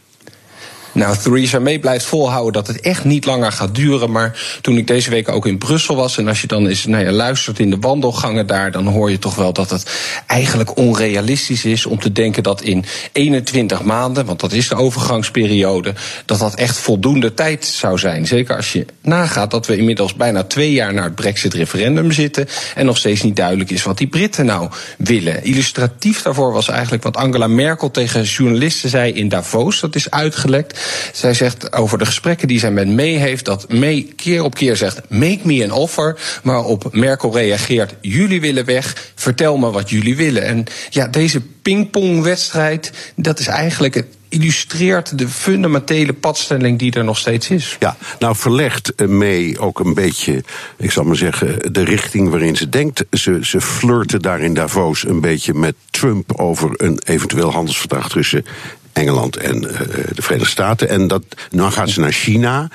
[0.93, 4.11] Nou, Theresa May blijft volhouden dat het echt niet langer gaat duren.
[4.11, 6.19] Maar toen ik deze week ook in Brussel was.
[6.19, 8.73] en als je dan eens nou ja, luistert in de wandelgangen daar.
[8.73, 9.91] dan hoor je toch wel dat het
[10.27, 14.27] eigenlijk onrealistisch is om te denken dat in 21 maanden.
[14.27, 15.95] want dat is de overgangsperiode.
[16.25, 18.27] dat dat echt voldoende tijd zou zijn.
[18.27, 22.49] Zeker als je nagaat dat we inmiddels bijna twee jaar naar het Brexit-referendum zitten.
[22.75, 25.45] en nog steeds niet duidelijk is wat die Britten nou willen.
[25.45, 29.81] Illustratief daarvoor was eigenlijk wat Angela Merkel tegen journalisten zei in Davos.
[29.81, 30.79] Dat is uitgelekt.
[31.13, 34.77] Zij zegt over de gesprekken die zij met May heeft, dat May keer op keer
[34.77, 36.19] zegt: Make me an offer.
[36.43, 40.43] Maar op Merkel reageert: Jullie willen weg, vertel me wat jullie willen.
[40.43, 47.19] En ja, deze pingpongwedstrijd, dat is eigenlijk het illustreert de fundamentele padstelling die er nog
[47.19, 47.77] steeds is.
[47.81, 50.45] Ja, nou verlegt mee ook een beetje,
[50.77, 53.05] ik zal maar zeggen, de richting waarin ze denkt.
[53.11, 58.45] Ze, ze flirten daar in Davos een beetje met Trump over een eventueel handelsverdrag tussen
[58.93, 59.79] Engeland en uh,
[60.13, 60.89] de Verenigde Staten.
[60.89, 62.69] En dat, nou gaat ze naar China.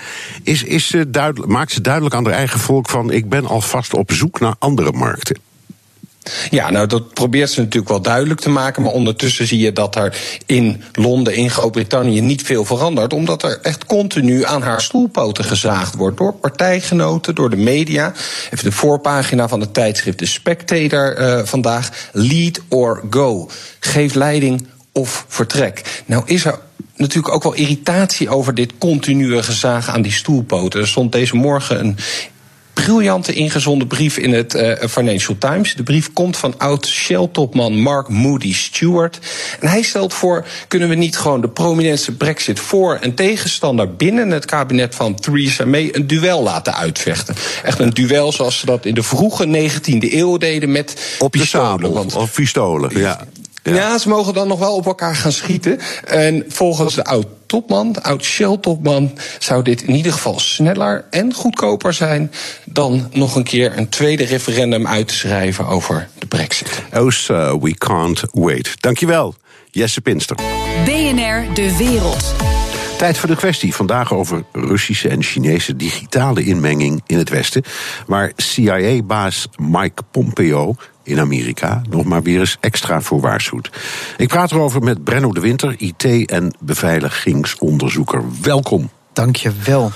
[0.44, 3.94] Is, is ze duidelijk, maakt ze duidelijk aan haar eigen volk van: ik ben alvast
[3.94, 5.38] op zoek naar andere markten?
[6.50, 8.84] Ja, nou dat probeert ze natuurlijk wel duidelijk te maken.
[8.84, 13.14] Maar ondertussen zie je dat er in Londen, in Groot-Brittannië, niet veel verandert.
[13.14, 16.18] Omdat er echt continu aan haar stoelpoten gezaagd wordt.
[16.18, 18.14] Door partijgenoten, door de media.
[18.52, 22.10] Even de voorpagina van het tijdschrift The Spectator uh, vandaag.
[22.12, 23.50] Lead or go.
[23.80, 24.68] Geef leiding
[24.98, 26.04] of vertrek.
[26.06, 26.60] Nou is er
[26.96, 30.80] natuurlijk ook wel irritatie over dit continue gezaag aan die stoelpoten.
[30.80, 31.98] Er stond deze morgen een
[32.74, 35.76] briljante ingezonden brief in het uh, Financial Times.
[35.76, 39.20] De brief komt van oud Shell-topman Mark Moody Stewart.
[39.60, 44.32] En hij stelt voor: kunnen we niet gewoon de prominente Brexit voor- en tegenstander binnen
[44.32, 47.36] het kabinet van Theresa May een duel laten uitvechten?
[47.64, 51.46] Echt een duel zoals ze dat in de vroege 19e eeuw deden met op je
[51.46, 53.00] sabel of pistolen.
[53.00, 53.28] Ja.
[53.74, 53.98] Ja.
[53.98, 55.80] ze mogen dan nog wel op elkaar gaan schieten.
[56.06, 62.32] En volgens de oud-topman, de oud-Shell-topman, zou dit in ieder geval sneller en goedkoper zijn
[62.66, 66.84] dan nog een keer een tweede referendum uit te schrijven over de Brexit.
[66.94, 68.82] Oh, sir, we can't wait.
[68.82, 69.36] Dankjewel,
[69.72, 70.36] Jesse Pinster.
[70.86, 72.34] BNR De Wereld.
[72.98, 73.76] Tijd voor de kwestie.
[73.76, 77.64] Vandaag over Russische en Chinese digitale inmenging in het Westen.
[78.08, 80.76] Waar CIA-baas Mike Pompeo
[81.06, 83.70] in Amerika nog maar weer eens extra voor waarschuwt.
[84.18, 88.24] Ik praat erover met Brenno de Winter, IT- en beveiligingsonderzoeker.
[88.42, 88.90] Welkom.
[89.14, 89.92] Dank je wel.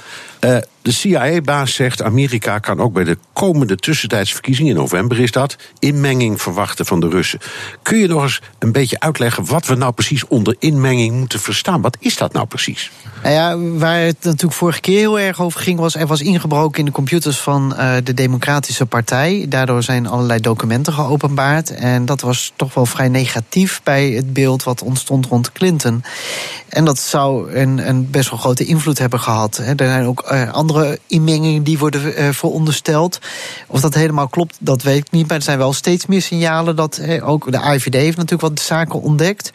[0.46, 5.56] Uh, de CIA-baas zegt Amerika kan ook bij de komende tussentijdsverkiezingen, in november is dat,
[5.80, 7.40] inmenging verwachten van de Russen.
[7.82, 11.82] Kun je nog eens een beetje uitleggen wat we nou precies onder inmenging moeten verstaan?
[11.82, 12.92] Wat is dat nou precies?
[13.24, 16.80] Nou ja, waar het natuurlijk vorige keer heel erg over ging, was er was ingebroken
[16.80, 19.46] in de computers van uh, de Democratische Partij.
[19.50, 21.70] Daardoor zijn allerlei documenten geopenbaard.
[21.70, 26.04] En dat was toch wel vrij negatief bij het beeld wat ontstond rond Clinton.
[26.70, 29.58] En dat zou een, een best wel grote invloed hebben gehad.
[29.58, 33.20] Er zijn ook uh, andere inmengingen die worden uh, verondersteld.
[33.68, 35.28] Of dat helemaal klopt, dat weet ik niet.
[35.28, 39.02] Maar er zijn wel steeds meer signalen dat ook de AIVD heeft natuurlijk wat zaken
[39.02, 39.52] ontdekt.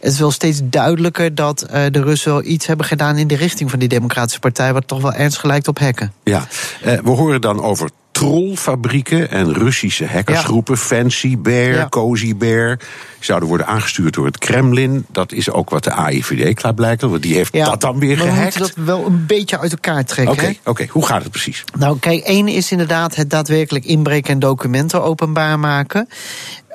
[0.00, 3.36] Het is wel steeds duidelijker dat uh, de Russen wel iets hebben gedaan in de
[3.36, 6.12] richting van die Democratische Partij, wat toch wel ernstig lijkt op hacken.
[6.24, 6.46] Ja,
[6.82, 10.74] we horen dan over trollfabrieken en Russische hackersgroepen.
[10.74, 10.80] Ja.
[10.80, 11.88] Fancy Bear, ja.
[11.88, 12.78] Cozy Bear.
[13.20, 15.06] Zouden worden aangestuurd door het Kremlin.
[15.12, 17.12] Dat is ook wat de AIVD klaarblijkelijk.
[17.12, 18.54] Want die heeft ja, dat dan weer gehackt.
[18.54, 20.34] We moeten dat wel een beetje uit elkaar trekken.
[20.34, 20.88] Oké, okay, okay.
[20.90, 21.64] hoe gaat het precies?
[21.78, 26.08] Nou, kijk, één is inderdaad het daadwerkelijk inbreken en documenten openbaar maken.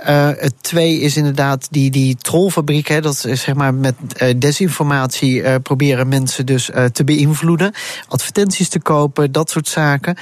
[0.01, 2.87] Uh, het twee is inderdaad die, die trollfabriek.
[2.87, 7.73] Hè, dat is zeg maar met uh, desinformatie uh, proberen mensen dus te beïnvloeden.
[8.07, 10.17] Advertenties te kopen, dat soort zaken.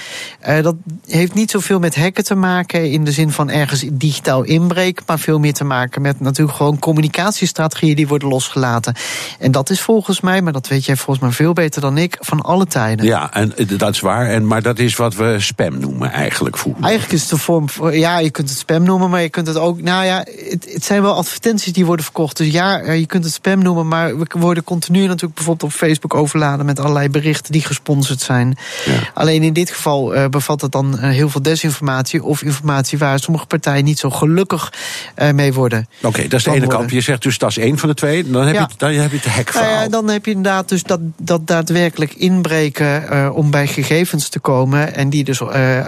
[0.61, 0.75] dat
[1.07, 5.03] heeft niet zoveel met hacken te maken in de zin van ergens digitaal inbreken.
[5.07, 8.95] Maar veel meer te maken met natuurlijk gewoon communicatiestrategieën die worden losgelaten.
[9.39, 12.17] En dat is volgens mij, maar dat weet jij volgens mij veel beter dan ik,
[12.19, 13.05] van alle tijden.
[13.05, 14.27] Ja, en dat is waar.
[14.27, 16.83] En, maar dat is wat we spam noemen eigenlijk vroeger.
[16.83, 19.47] Eigenlijk is het een vorm van, ja, je kunt het spam noemen, maar je kunt
[19.47, 22.37] het ook, nou ja, het, het, zijn wel advertenties die worden verkocht.
[22.37, 26.13] Dus ja, je kunt het spam noemen, maar we worden continu natuurlijk bijvoorbeeld op Facebook
[26.13, 28.57] overladen met allerlei berichten die gesponsord zijn.
[28.85, 28.93] Ja.
[29.13, 33.19] Alleen in dit geval uh, bevat het dan uh, heel veel desinformatie of informatie waar
[33.19, 34.73] sommige partijen niet zo gelukkig
[35.17, 35.87] uh, mee worden.
[35.97, 36.77] Oké, okay, dat is de ene worden.
[36.77, 36.91] kant.
[36.91, 38.31] Je zegt dus dat is één van de twee.
[38.31, 38.67] Dan heb, ja.
[38.69, 39.69] je, dan heb je het hackverhaal.
[39.69, 44.39] Nou ja, dan heb je inderdaad dus dat, dat daadwerkelijk inbreken om bij gegevens te
[44.39, 45.41] komen en die dus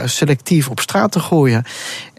[0.06, 1.66] selectief op straat te gooien.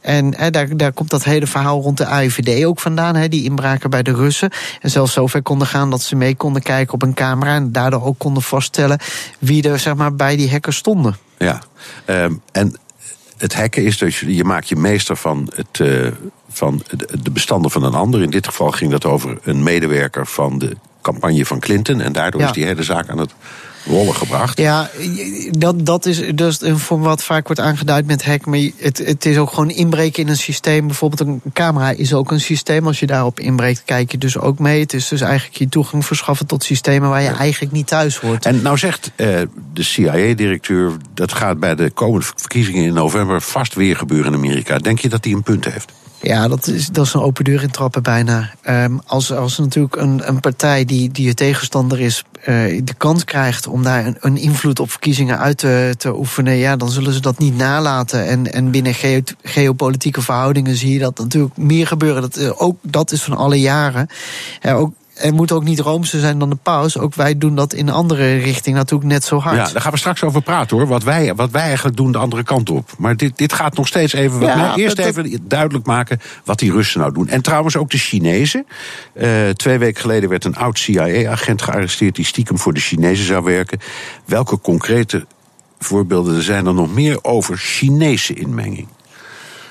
[0.06, 3.44] En hè, daar, daar komt dat hele verhaal rond de AIVD ook vandaan, hè, die
[3.44, 4.50] inbraken bij de Russen.
[4.80, 8.04] En zelfs zover konden gaan dat ze mee konden kijken op een camera en daardoor
[8.04, 8.98] ook konden vaststellen
[9.38, 11.16] wie er zeg maar, bij die hackers stonden.
[11.38, 11.62] Ja,
[12.04, 12.76] ehm, en
[13.36, 16.12] het hacken is dus, je maakt je meester van, het, uh,
[16.48, 16.82] van
[17.22, 18.22] de bestanden van een ander.
[18.22, 22.00] In dit geval ging dat over een medewerker van de campagne van Clinton.
[22.00, 22.46] En daardoor Ja.
[22.46, 23.34] is die hele zaak aan het
[23.86, 24.58] rollen gebracht.
[24.58, 24.90] Ja,
[25.50, 28.46] dat, dat is dus een vorm wat vaak wordt aangeduid met hack.
[28.46, 30.86] Maar het, het is ook gewoon inbreken in een systeem.
[30.86, 32.86] Bijvoorbeeld een camera is ook een systeem.
[32.86, 34.80] Als je daarop inbreekt, kijk je dus ook mee.
[34.80, 38.46] Het is dus eigenlijk je toegang verschaffen tot systemen waar je eigenlijk niet thuis hoort.
[38.46, 39.40] En nou zegt eh,
[39.72, 40.92] de CIA-directeur...
[41.14, 44.78] dat gaat bij de komende verkiezingen in november vast weer gebeuren in Amerika.
[44.78, 45.92] Denk je dat hij een punt heeft?
[46.20, 48.50] Ja, dat is, dat is een open deur intrappen bijna.
[48.62, 52.24] Ehm, als, als natuurlijk een, een partij die, die je tegenstander is...
[52.40, 52.44] eh,
[52.84, 56.56] de kans krijgt om daar een, een invloed op verkiezingen uit te, te oefenen...
[56.56, 58.26] ja, dan zullen ze dat niet nalaten.
[58.26, 62.22] En, en binnen geo, geopolitieke verhoudingen zie je dat natuurlijk meer gebeuren.
[62.22, 64.08] Dat, eh, ook dat is van alle jaren.
[64.62, 66.98] Ja, ook, er moet ook niet roomser zijn dan de paus.
[66.98, 69.56] Ook wij doen dat in andere richting natuurlijk net zo hard.
[69.56, 70.86] Ja, daar gaan we straks over praten hoor.
[70.86, 72.90] Wat wij, wat wij eigenlijk doen de andere kant op.
[72.98, 74.40] Maar dit, dit gaat nog steeds even.
[74.40, 77.28] Ja, eerst dat- even duidelijk maken wat die Russen nou doen.
[77.28, 78.66] En trouwens ook de Chinezen.
[79.14, 82.14] Eh, twee weken geleden werd een oud CIA-agent gearresteerd.
[82.16, 83.78] die stiekem voor de Chinezen zou werken.
[84.24, 85.26] Welke concrete
[85.78, 88.88] voorbeelden zijn er nog meer over Chinese inmenging?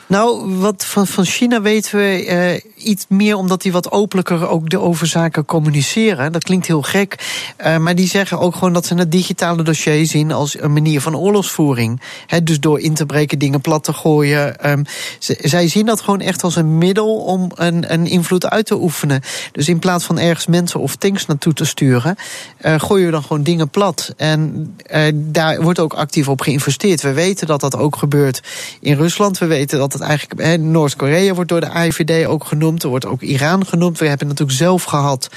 [0.07, 4.69] Nou, wat van, van China weten we eh, iets meer omdat die wat openlijker ook
[4.69, 6.31] de over zaken communiceren.
[6.31, 7.43] Dat klinkt heel gek.
[7.57, 11.01] eh, maar die zeggen ook gewoon dat ze het digitale dossier zien als een manier
[11.01, 12.01] van oorlogsvoering.
[12.43, 14.59] Dus door in te breken, dingen plat te gooien.
[14.59, 14.83] Ehm,
[15.19, 19.21] zij zien dat gewoon echt als een middel om een, een invloed uit te oefenen.
[19.51, 22.15] Dus in plaats van ergens mensen of tanks naartoe te sturen,
[22.57, 24.13] eh, gooien we dan gewoon dingen plat.
[24.17, 24.75] En
[25.13, 27.01] daar wordt ook actief op geïnvesteerd.
[27.01, 28.41] We weten dat dat ook gebeurt
[28.81, 29.37] in Rusland.
[29.37, 30.59] We weten dat het eigenlijk.
[30.61, 32.83] Noord-Korea wordt door de AIVD ook genoemd.
[32.83, 33.99] Er wordt ook Iran genoemd.
[33.99, 35.29] We hebben natuurlijk zelf gehad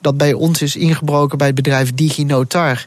[0.00, 2.86] dat bij ons is ingebroken bij het bedrijf DigiNotar.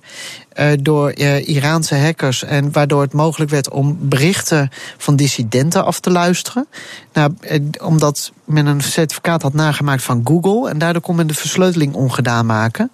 [0.49, 2.43] eh, door eh, Iraanse hackers.
[2.43, 6.67] En waardoor het mogelijk werd om berichten van dissidenten af te luisteren.
[7.13, 10.69] Nou, eh, omdat men een certificaat had nagemaakt van Google.
[10.69, 12.91] En daardoor kon men de versleuteling ongedaan maken.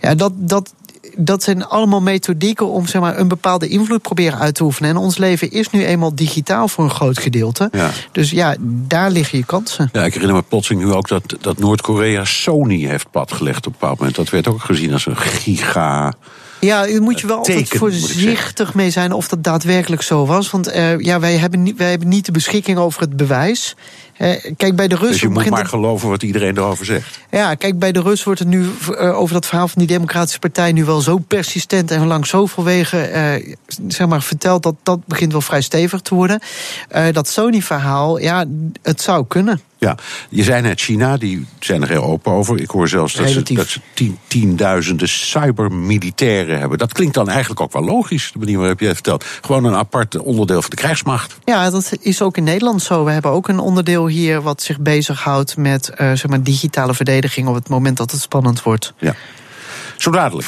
[0.00, 0.72] Ja, dat, dat,
[1.16, 4.90] dat zijn allemaal methodieken om zeg maar, een bepaalde invloed proberen uit te oefenen.
[4.90, 7.68] En ons leven is nu eenmaal digitaal voor een groot gedeelte.
[7.72, 7.90] Ja.
[8.12, 9.88] Dus ja, daar liggen je kansen.
[9.92, 13.78] Ja, ik herinner me plotseling nu ook dat, dat Noord-Korea Sony heeft platgelegd op een
[13.78, 14.16] bepaald moment.
[14.16, 16.14] Dat werd ook gezien als een giga.
[16.60, 20.50] Ja, daar moet je wel altijd Teken, voorzichtig mee zijn of dat daadwerkelijk zo was.
[20.50, 23.76] Want eh, ja, wij, hebben niet, wij hebben niet de beschikking over het bewijs.
[24.56, 27.20] Kijk, bij de Russen Dus je moet maar het- geloven wat iedereen erover zegt.
[27.30, 30.38] Ja, kijk, bij de Rus wordt het nu eh, over dat verhaal van die Democratische
[30.38, 33.54] Partij nu wel zo persistent en langs zoveel wegen eh,
[33.88, 36.40] zeg maar, verteld dat dat begint wel vrij stevig te worden.
[36.88, 38.44] Eh, dat Sony-verhaal, ja,
[38.82, 39.60] het zou kunnen.
[39.78, 39.96] Ja,
[40.28, 42.60] je zei net China, die zijn er heel open over.
[42.60, 46.78] Ik hoor zelfs dat ze, dat ze tien, tienduizenden cybermilitairen hebben.
[46.78, 49.24] Dat klinkt dan eigenlijk ook wel logisch, de manier waarop je het vertelt.
[49.40, 51.36] Gewoon een apart onderdeel van de krijgsmacht.
[51.44, 53.04] Ja, dat is ook in Nederland zo.
[53.04, 57.48] We hebben ook een onderdeel hier wat zich bezighoudt met eh, zeg maar, digitale verdediging
[57.48, 58.92] op het moment dat het spannend wordt.
[58.98, 59.14] Ja.
[59.96, 60.46] Zo dadelijk.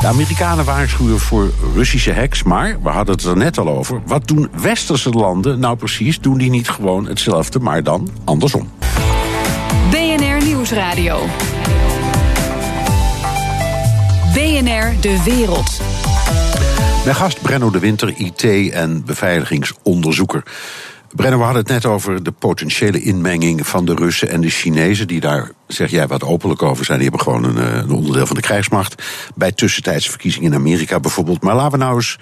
[0.00, 4.00] De Amerikanen waarschuwen voor Russische hacks, maar we hadden het er net al over.
[4.06, 6.20] Wat doen westerse landen nou precies?
[6.20, 8.70] Doen die niet gewoon hetzelfde, maar dan andersom?
[9.90, 11.26] BNR Nieuwsradio.
[14.34, 15.80] BNR De Wereld.
[17.04, 20.42] Mijn gast Brenno de Winter, IT- en beveiligingsonderzoeker.
[21.14, 25.06] Brenno, we hadden het net over de potentiële inmenging van de Russen en de Chinezen,
[25.06, 26.98] die daar, zeg jij, wat openlijk over zijn.
[26.98, 29.02] Die hebben gewoon een, eh, een onderdeel van de krijgsmacht.
[29.34, 31.42] Bij tussentijdse verkiezingen in Amerika bijvoorbeeld.
[31.42, 32.18] Maar laten we nou eens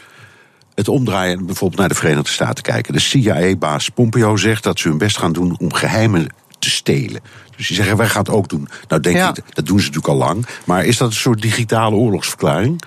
[0.74, 2.92] het omdraaien en bijvoorbeeld naar de Verenigde Staten kijken.
[2.92, 6.26] De CIA-baas Pompeo zegt dat ze hun best gaan doen om geheimen
[6.58, 7.20] te stelen.
[7.56, 8.68] Dus die zeggen, wij gaan het ook doen.
[8.88, 9.28] Nou, denk Ja.
[9.28, 10.46] ik, dat doen ze natuurlijk al lang.
[10.64, 12.82] Maar is dat een soort digitale oorlogsverklaring?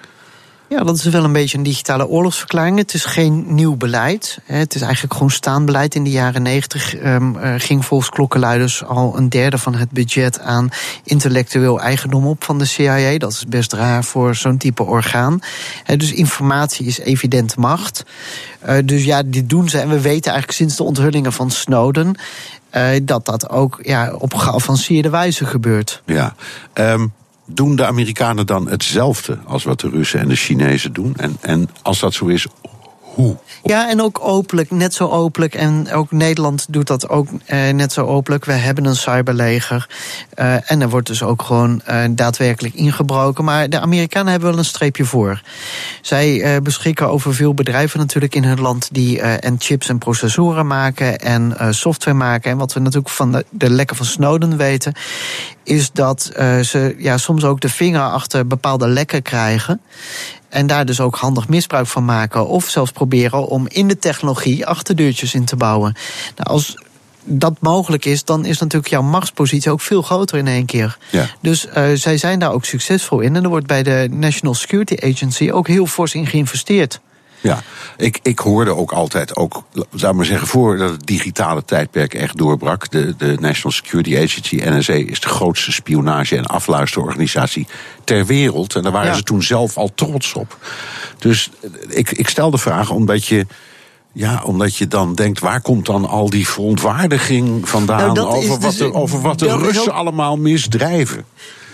[0.72, 2.78] Ja, dat is wel een beetje een digitale oorlogsverklaring.
[2.78, 4.40] Het is geen nieuw beleid.
[4.44, 5.96] Het is eigenlijk gewoon staanbeleid.
[5.96, 10.40] In de jaren negentig ehm, eh, ging volgens klokkenluiders al een derde van het budget
[10.40, 10.70] aan
[11.04, 13.18] intellectueel eigendom op van de CIA.
[13.18, 15.40] Dat is best raar voor zo'n type orgaan.
[15.98, 18.04] Dus informatie is evident macht.
[18.60, 19.80] Eh, dus ja, dit doen ze.
[19.80, 22.16] En we weten eigenlijk sinds de onthullingen van Snowden.
[22.70, 26.02] eh, dat dat ook ja, op geavanceerde wijze gebeurt.
[26.06, 26.36] Ja.
[26.74, 27.08] Ehm,
[27.46, 31.16] doen de Amerikanen dan hetzelfde als wat de Russen en de Chinezen doen?
[31.16, 32.48] En, en als dat zo is,
[33.14, 33.38] Hoe?
[33.64, 35.56] Ja, en ook openlijk, net zo openlijk.
[35.56, 38.46] En ook Nederland doet dat ook eh, net zo openlijk.
[38.46, 39.90] We hebben een cyberleger.
[40.40, 43.44] Uh, en er wordt dus ook gewoon uh, daadwerkelijk ingebroken.
[43.44, 45.42] Maar de Amerikanen hebben wel een streepje voor.
[46.02, 48.90] Zij uh, beschikken over veel bedrijven natuurlijk in hun land...
[48.92, 52.52] die en chips en processoren maken en software maken.
[52.52, 54.94] En wat we natuurlijk van de, de lekken van Snowden weten...
[55.64, 59.82] is dat ze ja, soms ook de vinger achter bepaalde lekken krijgen...
[60.52, 62.48] En daar dus ook handig misbruik van maken.
[62.48, 65.94] Of zelfs proberen om in de technologie achterdeurtjes in te bouwen.
[66.36, 66.76] Nou, als
[67.24, 70.98] dat mogelijk is, dan is natuurlijk jouw machtspositie ook veel groter in één keer.
[71.12, 71.30] Ja.
[71.42, 73.36] Dus uh, zij zijn daar ook succesvol in.
[73.36, 77.00] En er wordt bij de National Security Agency ook heel fors in geïnvesteerd.
[77.42, 77.62] Ja,
[77.98, 79.64] ik, ik hoorde ook altijd, ook,
[79.94, 82.90] zou maar zeggen, voordat het digitale tijdperk echt doorbrak.
[82.92, 87.68] De, de National Security Agency, NSA, is de grootste spionage- en afluisterorganisatie
[88.04, 88.76] ter wereld.
[88.76, 89.16] En daar waren Ja.
[89.16, 90.58] ze toen zelf al trots op.
[91.18, 91.50] Dus
[91.90, 93.46] ik, ik stel de vraag omdat je.
[94.14, 98.62] Ja, omdat je dan denkt, waar komt dan al die verontwaardiging vandaan Nou, over, wat
[98.62, 101.26] dus- de, over wat de Russen ook- allemaal misdrijven?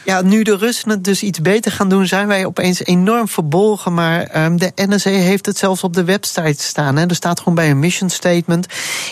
[0.07, 3.93] Ja, nu de Russen het dus iets beter gaan doen, zijn wij opeens enorm verbolgen.
[3.93, 6.95] Maar ehm, de NSA heeft het zelfs op de website staan.
[6.95, 7.05] Hè.
[7.05, 8.67] Er staat gewoon bij een mission statement: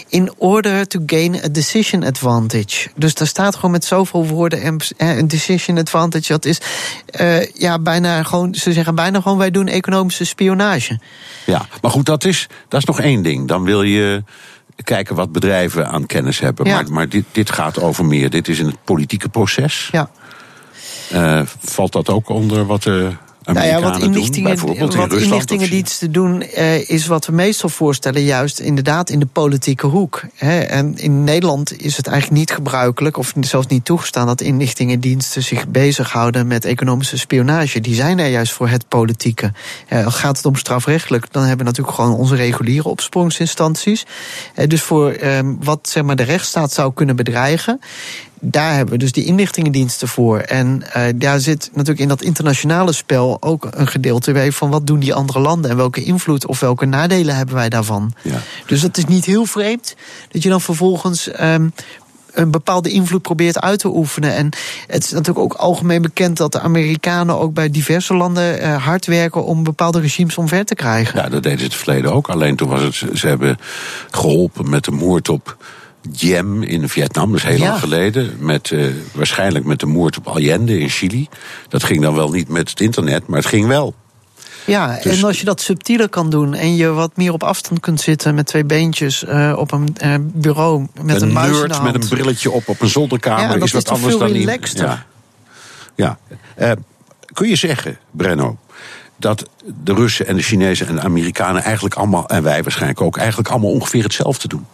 [0.09, 2.89] in order to gain a decision advantage.
[2.95, 6.31] Dus daar staat gewoon met zoveel woorden en eh, een decision advantage.
[6.31, 6.61] Dat is
[7.05, 10.99] eh, ja bijna gewoon, ze zeggen bijna gewoon: wij doen economische spionage.
[11.45, 13.47] Ja, maar goed, dat is, dat is nog één ding.
[13.47, 14.23] Dan wil je
[14.83, 16.65] kijken wat bedrijven aan kennis hebben.
[16.65, 16.75] Ja.
[16.75, 18.29] Maar, maar dit, dit gaat over meer.
[18.29, 19.89] Dit is in het politieke proces.
[19.91, 20.09] Ja.
[21.11, 23.11] Eh, valt dat ook onder wat de
[23.45, 24.13] Nou Amerikanen ja, wat doen?
[24.13, 29.09] inlichtingen, Bijvoorbeeld in wat Rusland inlichtingendiensten doen, eh, is wat we meestal voorstellen, juist inderdaad
[29.09, 30.23] in de politieke hoek.
[30.35, 30.59] Hè.
[30.59, 35.67] En in Nederland is het eigenlijk niet gebruikelijk, of zelfs niet toegestaan, dat inlichtingendiensten zich
[35.67, 37.79] bezighouden met economische spionage.
[37.79, 39.51] Die zijn er juist voor het politieke.
[39.87, 44.05] Eh, gaat het om strafrechtelijk, dan hebben we natuurlijk gewoon onze reguliere opsporingsinstanties.
[44.67, 47.79] Dus voor eh, wat zeg maar, de rechtsstaat zou kunnen bedreigen
[48.45, 50.39] daar hebben we dus die inlichtingendiensten voor.
[50.39, 54.87] En uh, daar zit natuurlijk in dat internationale spel ook een gedeelte bij van wat
[54.87, 58.13] doen die andere landen en welke invloed of welke nadelen hebben wij daarvan.
[58.21, 58.41] Ja.
[58.65, 59.95] Dus dat is niet heel vreemd
[60.31, 61.29] dat je dan vervolgens.
[61.41, 61.73] Um,
[62.35, 64.35] een bepaalde invloed probeert uit te oefenen.
[64.35, 64.49] En
[64.87, 69.05] het is natuurlijk ook algemeen bekend dat de Amerikanen ook bij diverse landen uh, hard
[69.05, 71.19] werken om bepaalde regimes omver te krijgen.
[71.19, 72.29] Ja, dat deden ze het verleden ook.
[72.29, 73.57] Alleen toen was het, ze hebben
[74.11, 75.57] geholpen met de moord op
[76.09, 77.67] Diem in Vietnam, dat is heel Ja.
[77.67, 78.35] lang geleden.
[78.39, 81.27] Met, uh, waarschijnlijk met de moord op Allende in Chili.
[81.67, 83.95] Dat ging dan wel niet met het internet, maar het ging wel.
[84.65, 87.79] Ja, Dus- en als je dat subtieler kan doen en je wat meer op afstand
[87.79, 91.81] kunt zitten met twee beentjes uh, op een uh, bureau met een, een muis nerd
[91.83, 94.85] met een brilletje op op een zolderkamer Ja, is wat anders veel dan in- relaxter?
[94.85, 95.05] Ja.
[95.95, 96.17] ja.
[96.59, 96.71] Uh,
[97.33, 98.57] kun je zeggen, Brenno,
[99.17, 99.49] dat
[99.83, 103.49] de Russen en de Chinezen en de Amerikanen eigenlijk allemaal, en wij waarschijnlijk ook, eigenlijk
[103.49, 104.65] allemaal ongeveer hetzelfde doen?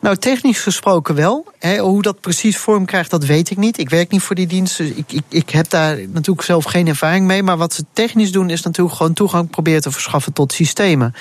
[0.00, 1.46] Nou, technisch gesproken wel.
[1.78, 3.78] Hoe dat precies vorm krijgt, dat weet ik niet.
[3.78, 4.86] Ik werk niet voor die diensten.
[4.86, 7.42] Dus ik, ik, ik heb daar natuurlijk zelf geen ervaring mee.
[7.42, 11.14] Maar wat ze technisch doen, is natuurlijk gewoon toegang proberen te verschaffen tot systemen.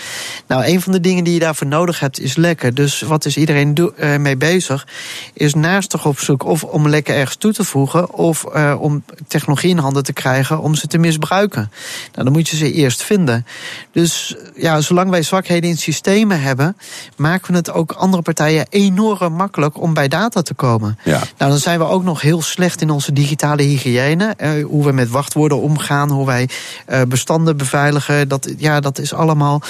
[0.48, 2.76] Nou, een van de dingen die je daarvoor nodig hebt, is lekken.
[2.76, 4.88] Dus wat is iedereen eh, mee bezig?
[5.34, 9.04] Is naast toch op zoek of om lekken ergens toe te voegen, of eh, om
[9.28, 11.72] technologie in handen te krijgen om ze te misbruiken.
[12.12, 13.46] Nou, dan moet je ze eerst vinden.
[13.92, 16.78] Dus ja, zolang wij zwakheden in systemen hebben,
[17.18, 21.00] maken we het ook andere partijen enorm makkelijk om bij data te komen.
[21.04, 21.20] Ja.
[21.38, 24.34] Nou, dan zijn we ook nog heel slecht in onze digitale hygiëne.
[24.38, 26.50] Eh, hoe we met wachtwoorden omgaan, hoe wij
[26.86, 28.28] eh, bestanden beveiligen.
[28.28, 29.62] Dat, ja, dat is allemaal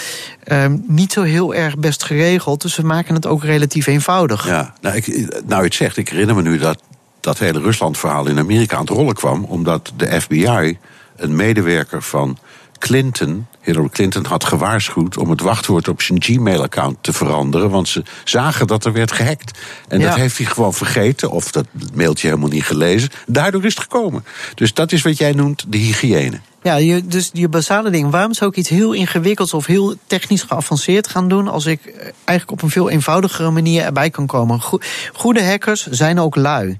[0.44, 2.62] eh, niet zo heel erg best geregeld.
[2.62, 4.48] Dus we maken het ook relatief eenvoudig.
[4.48, 6.82] Ja, nou, ik, nou het zegt, ik herinner me nu dat
[7.20, 10.78] dat hele Rusland-verhaal in Amerika aan het rollen kwam, omdat de FBI
[11.16, 12.38] een medewerker van
[12.80, 18.04] Clinton, Hillary Clinton, had gewaarschuwd om het wachtwoord op zijn Gmail-account te veranderen, want ze
[18.24, 19.60] zagen dat er werd gehackt.
[19.88, 20.08] En Ja.
[20.08, 23.10] dat heeft hij gewoon vergeten, of dat mailtje helemaal niet gelezen.
[23.28, 24.26] Daardoor is het gekomen.
[24.56, 26.40] Dus dat is wat jij noemt de hygiëne.
[26.64, 28.12] Ja, je, dus je basale ding.
[28.12, 31.48] Waarom zou ik iets heel ingewikkelds of heel technisch geavanceerd gaan doen...
[31.48, 31.94] als ik eh,
[32.26, 34.62] eigenlijk op een veel eenvoudigere manier erbij kan komen?
[34.62, 34.80] Go-
[35.14, 36.80] Goede hackers zijn ook lui.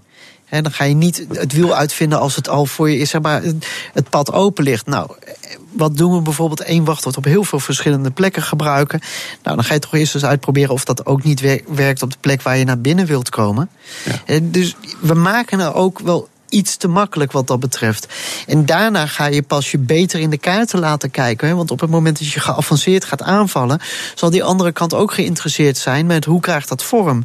[0.64, 3.42] Dan ga je niet het wiel uitvinden als het al voor je is, zeg maar,
[3.94, 4.86] het- pad open ligt.
[4.86, 5.10] Nou,
[5.72, 9.00] wat doen we bijvoorbeeld één wachtwoord op heel veel verschillende plekken gebruiken?
[9.44, 12.12] Nou, dan ga je toch eerst eens uitproberen of dat ook niet wer- werkt op
[12.12, 13.70] de plek waar je naar binnen wilt komen.
[14.44, 18.08] Dus we maken er ook wel iets te makkelijk wat dat betreft.
[18.48, 21.48] En daarna ga je pas je beter in de kaarten laten kijken.
[21.48, 21.56] Hè?
[21.56, 23.80] Want op het moment dat je geavanceerd gaat aanvallen,
[24.16, 27.24] zal die andere kant ook geïnteresseerd zijn met hoe krijgt dat vorm.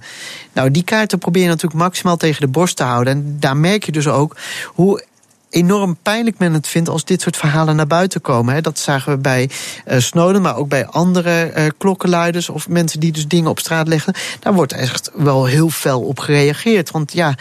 [0.53, 3.13] Nou, die kaarten probeer je natuurlijk maximaal tegen de borst te houden.
[3.13, 5.05] En daar merk je dus ook hoe
[5.51, 8.63] enorm pijnlijk men het vindt als dit soort verhalen naar buiten komen.
[8.63, 9.51] Dat zagen we bij
[9.89, 13.89] uh, Snowden, maar ook bij andere uh, klokkenluiders of mensen die dus dingen op straat
[13.89, 14.15] leggen.
[14.41, 16.91] Daar wordt echt wel heel fel op gereageerd.
[16.91, 17.35] Want ja,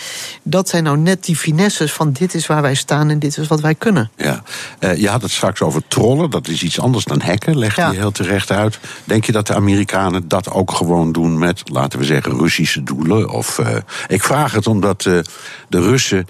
[0.43, 3.47] dat zijn nou net die finesses van dit is waar wij staan en dit is
[3.47, 4.11] wat wij kunnen.
[4.15, 4.43] Ja,
[4.79, 6.29] uh, je had het straks over trollen.
[6.29, 7.91] Dat is iets anders dan hacken, legt ja.
[7.91, 8.79] je heel terecht uit.
[9.03, 13.29] Denk je dat de Amerikanen dat ook gewoon doen met, laten we zeggen, Russische doelen?
[13.29, 13.61] Of,
[14.07, 15.23] ik vraag het omdat de
[15.69, 16.27] Russen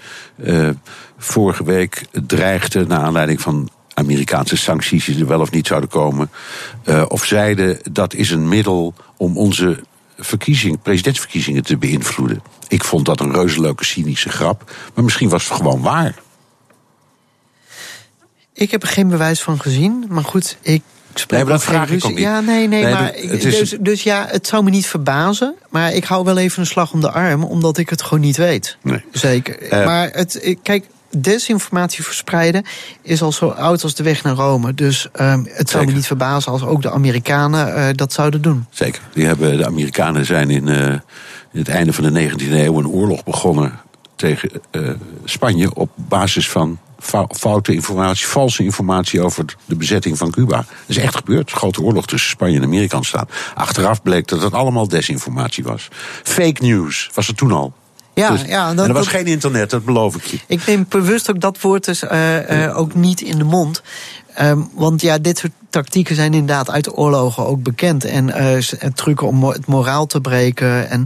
[1.20, 6.30] vorige week dreigden, naar aanleiding van Amerikaanse sancties die er wel of niet zouden komen,
[6.84, 9.80] uh, of zeiden dat is een middel om onze
[10.18, 12.42] verkiezing, presidentsverkiezingen te beïnvloeden.
[12.68, 16.14] Ik vond dat een reuze leuke cynische grap, maar misschien was het gewoon waar.
[18.52, 20.82] Ik heb er geen bewijs van gezien, maar goed, ik
[21.28, 22.20] Nee, maar dat vraag ik ook niet.
[22.20, 25.54] Ja, nee, nee, nee maar dus, dus ja, het zou me niet verbazen.
[25.68, 28.36] Maar ik hou wel even een slag om de arm, omdat ik het gewoon niet
[28.36, 28.76] weet.
[28.82, 29.04] Nee.
[29.12, 29.62] Zeker.
[29.62, 30.86] Uh, maar het, kijk,
[31.18, 32.64] desinformatie verspreiden
[33.02, 34.74] is al zo oud als de weg naar Rome.
[34.74, 38.66] Dus um, het zou me niet verbazen als ook de Amerikanen uh, dat zouden doen.
[38.70, 39.02] Zeker.
[39.12, 40.86] Die hebben, de Amerikanen zijn in, uh,
[41.52, 43.80] in het einde van de 19e eeuw een oorlog begonnen
[44.16, 44.90] tegen uh,
[45.24, 46.78] Spanje op basis van
[47.30, 50.56] foute informatie, valse informatie over de bezetting van Cuba.
[50.56, 51.50] Dat is echt gebeurd.
[51.50, 53.28] Een grote oorlog tussen Spanje en Amerika ontstaan.
[53.54, 55.88] Achteraf bleek dat het allemaal desinformatie was.
[56.22, 57.72] Fake news was er toen al.
[58.14, 60.38] Ja, dus, ja, dat, en er was dat, geen internet, dat beloof ik je.
[60.46, 63.82] Ik neem bewust ook dat woord dus uh, uh, ook niet in de mond.
[64.40, 68.04] Um, want ja, dit soort tactieken zijn inderdaad uit de oorlogen ook bekend.
[68.04, 70.90] En uh, trucken om het moraal te breken.
[70.90, 71.04] En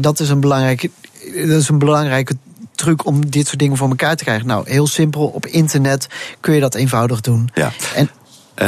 [0.00, 0.90] dat is een belangrijke,
[1.34, 2.36] dat is een belangrijke
[2.74, 4.46] truc om dit soort dingen voor elkaar te krijgen.
[4.46, 5.26] Nou, heel simpel.
[5.26, 6.06] Op internet
[6.40, 7.50] kun je dat eenvoudig doen.
[7.54, 7.72] Ja.
[7.94, 8.10] En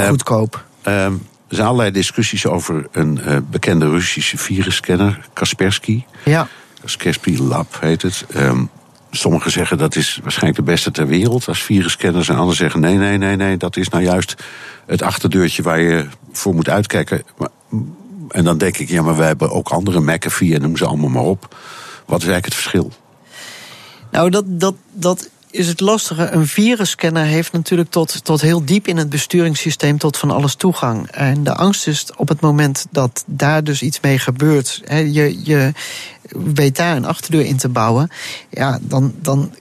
[0.09, 0.65] goedkoop.
[0.83, 1.13] er
[1.49, 6.05] zijn allerlei discussies over een bekende Russische virusscanner, Kaspersky.
[6.25, 6.49] Ja.
[6.81, 8.25] Kaspersky Lab heet het.
[8.37, 8.71] Um,
[9.11, 12.29] sommigen zeggen dat is waarschijnlijk de beste ter wereld als virusscanners.
[12.29, 14.35] En anderen zeggen nee, nee, nee, nee, dat is nou juist
[14.87, 17.23] het achterdeurtje waar je voor moet uitkijken.
[17.37, 17.49] Maar,
[18.29, 21.09] en dan denk ik, ja, maar wij hebben ook andere McAfee en noem ze allemaal
[21.09, 21.57] maar op.
[22.07, 22.93] Wat is eigenlijk het verschil?
[24.11, 26.31] Nou, dat, dat, dat is het lastige.
[26.31, 31.09] Een virusscanner heeft natuurlijk tot, tot heel diep in het besturingssysteem tot van alles toegang.
[31.11, 34.81] En de angst is op het moment dat daar dus iets mee gebeurt.
[34.85, 35.73] Hè, je, je
[36.55, 38.11] weet daar een achterdeur in te bouwen.
[38.51, 39.15] Ja, dan.
[39.23, 39.55] dan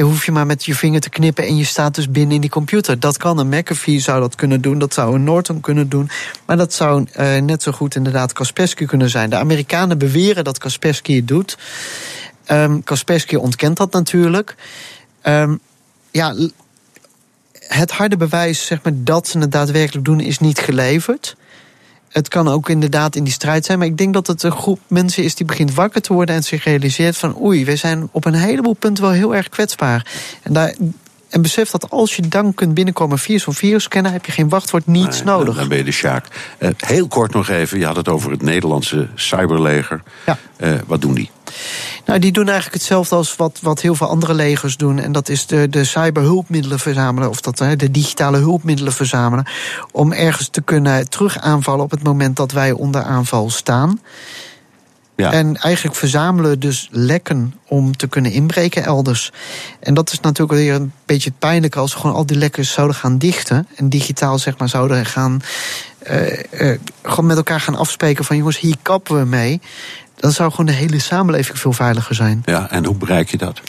[0.00, 2.50] hoef je maar met je vinger te knippen en je staat dus binnen in die
[2.50, 3.00] computer.
[3.00, 6.10] Dat kan een McAfee zou dat kunnen doen, dat zou een Norton kunnen doen.
[6.46, 9.30] Maar dat zou uh, net zo goed inderdaad Kaspersky kunnen zijn.
[9.30, 11.58] De Amerikanen beweren dat Kaspersky het doet.
[12.50, 14.56] Um, Kaspersky ontkent dat natuurlijk.
[15.22, 15.60] Um,
[16.10, 16.34] ja,
[17.52, 21.36] het harde bewijs zeg maar, dat ze het daadwerkelijk doen is niet geleverd.
[22.08, 23.78] Het kan ook inderdaad in die strijd zijn.
[23.78, 26.42] Maar ik denk dat het een groep mensen is die begint wakker te worden en
[26.42, 30.06] zich realiseert van oei, we zijn op een heleboel punten wel heel erg kwetsbaar.
[30.42, 30.74] En daar,
[31.28, 34.86] en besef dat als je dan kunt binnenkomen via zo'n virusscanner, heb je geen wachtwoord
[34.86, 35.56] niets nee, nodig.
[35.56, 36.26] Dan ben je de Sjaak.
[36.58, 40.02] Uh, heel kort nog even, je had het over het Nederlandse cyberleger.
[40.26, 40.38] Ja.
[40.58, 41.30] Uh, wat doen die?
[42.04, 44.98] Nou, die doen eigenlijk hetzelfde als wat, wat heel veel andere legers doen.
[44.98, 49.46] En dat is de, de cyberhulpmiddelen verzamelen, of dat, de digitale hulpmiddelen verzamelen.
[49.92, 54.00] Om ergens te kunnen terug aanvallen op het moment dat wij onder aanval staan.
[55.20, 55.32] Ja.
[55.32, 59.32] En eigenlijk verzamelen dus lekken om te kunnen inbreken elders.
[59.80, 62.96] En dat is natuurlijk weer een beetje pijnlijk als we gewoon al die lekkers zouden
[62.96, 63.66] gaan dichten.
[63.76, 65.42] En digitaal zeg maar zouden gaan.
[66.10, 69.60] Uh, uh, gewoon met elkaar gaan afspreken van jongens, hier kappen we mee.
[70.20, 72.42] Dan zou gewoon de hele samenleving veel veiliger zijn.
[72.44, 73.60] Ja, en hoe bereik je dat?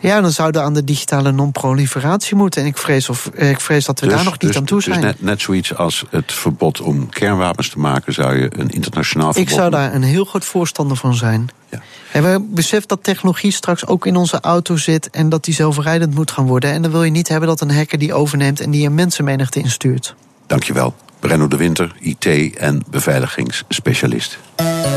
[0.00, 2.62] Ja, dan zouden we aan de digitale non-proliferatie moeten.
[2.62, 4.82] En ik vrees, of, ik vrees dat we dus, daar nog niet dus, aan toe
[4.82, 5.00] zijn.
[5.00, 9.32] Dus net, net zoiets als het verbod om kernwapens te maken, zou je een internationaal
[9.32, 11.48] verbod Ik zou daar een heel groot voorstander van zijn.
[11.70, 11.82] Ja.
[12.12, 16.14] En we beseffen dat technologie straks ook in onze auto zit en dat die zelfrijdend
[16.14, 16.72] moet gaan worden.
[16.72, 19.58] En dan wil je niet hebben dat een hacker die overneemt en die een mensenmenigte
[19.60, 20.14] instuurt.
[20.46, 20.94] Dankjewel.
[21.22, 24.38] Brenno de Winter, IT- en beveiligingsspecialist.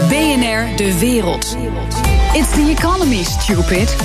[0.09, 1.57] BNR De Wereld.
[2.33, 3.95] It's the economy, stupid.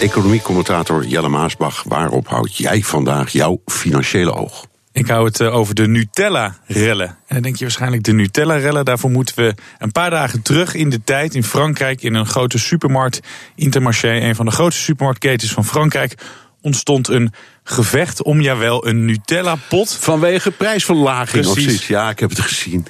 [0.00, 4.66] Economiecommentator Jelle Maasbach, waarop houd jij vandaag jouw financiële oog?
[4.92, 7.08] Ik hou het over de Nutella-rellen.
[7.08, 8.84] En dan denk je waarschijnlijk de Nutella-rellen.
[8.84, 12.02] Daarvoor moeten we een paar dagen terug in de tijd in Frankrijk.
[12.02, 13.20] In een grote supermarkt,
[13.54, 16.14] Intermarché, een van de grootste supermarktketens van Frankrijk
[16.62, 17.32] ontstond een
[17.64, 19.96] gevecht om jawel een Nutella-pot.
[20.00, 21.86] Vanwege prijsverlaging Precies.
[21.86, 22.86] Ja, ik heb het gezien.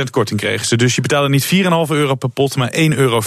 [0.00, 0.76] 70% korting kregen ze.
[0.76, 1.50] Dus je betaalde niet 4,5
[1.88, 3.20] euro per pot, maar 1,40 euro.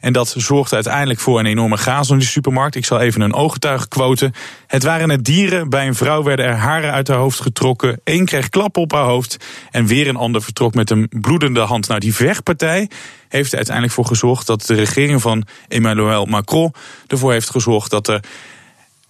[0.00, 2.74] En dat zorgde uiteindelijk voor een enorme chaos in de supermarkt.
[2.74, 4.32] Ik zal even een ooggetuige quoten.
[4.66, 5.68] Het waren net dieren.
[5.68, 8.00] Bij een vrouw werden er haren uit haar hoofd getrokken.
[8.04, 9.36] Eén kreeg klappen op haar hoofd.
[9.70, 11.88] En weer een ander vertrok met een bloedende hand.
[11.88, 12.90] Nou, die vechtpartij
[13.28, 16.74] heeft er uiteindelijk voor gezorgd dat de regering van Emmanuel Macron
[17.06, 18.20] ervoor heeft gezorgd dat er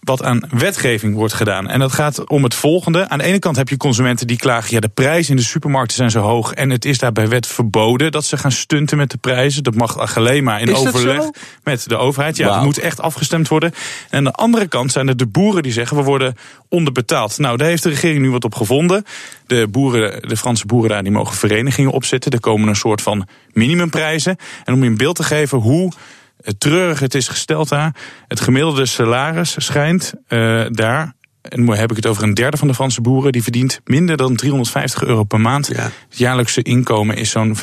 [0.00, 1.68] wat aan wetgeving wordt gedaan.
[1.68, 3.08] En dat gaat om het volgende.
[3.08, 4.74] Aan de ene kant heb je consumenten die klagen...
[4.74, 6.52] ja, de prijzen in de supermarkten zijn zo hoog...
[6.52, 9.62] en het is daar bij wet verboden dat ze gaan stunten met de prijzen.
[9.62, 11.30] Dat mag alleen maar in overleg zo?
[11.64, 12.36] met de overheid.
[12.36, 12.56] Ja, Wauw.
[12.56, 13.72] dat moet echt afgestemd worden.
[14.10, 15.96] En aan de andere kant zijn er de boeren die zeggen...
[15.96, 16.36] we worden
[16.68, 17.38] onderbetaald.
[17.38, 19.04] Nou, daar heeft de regering nu wat op gevonden.
[19.46, 22.30] De, boeren, de Franse boeren daar die mogen verenigingen opzetten.
[22.32, 24.36] Er komen een soort van minimumprijzen.
[24.64, 25.96] En om je een beeld te geven hoe het
[26.58, 27.94] treurig het is gesteld daar.
[28.28, 31.14] Het gemiddelde salaris schijnt eh, daar.
[31.42, 33.32] En dan heb ik het over een derde van de Franse boeren.
[33.32, 35.66] Die verdient minder dan 350 euro per maand.
[35.66, 35.82] Ja.
[35.82, 37.62] Het jaarlijkse inkomen is zo'n 15.000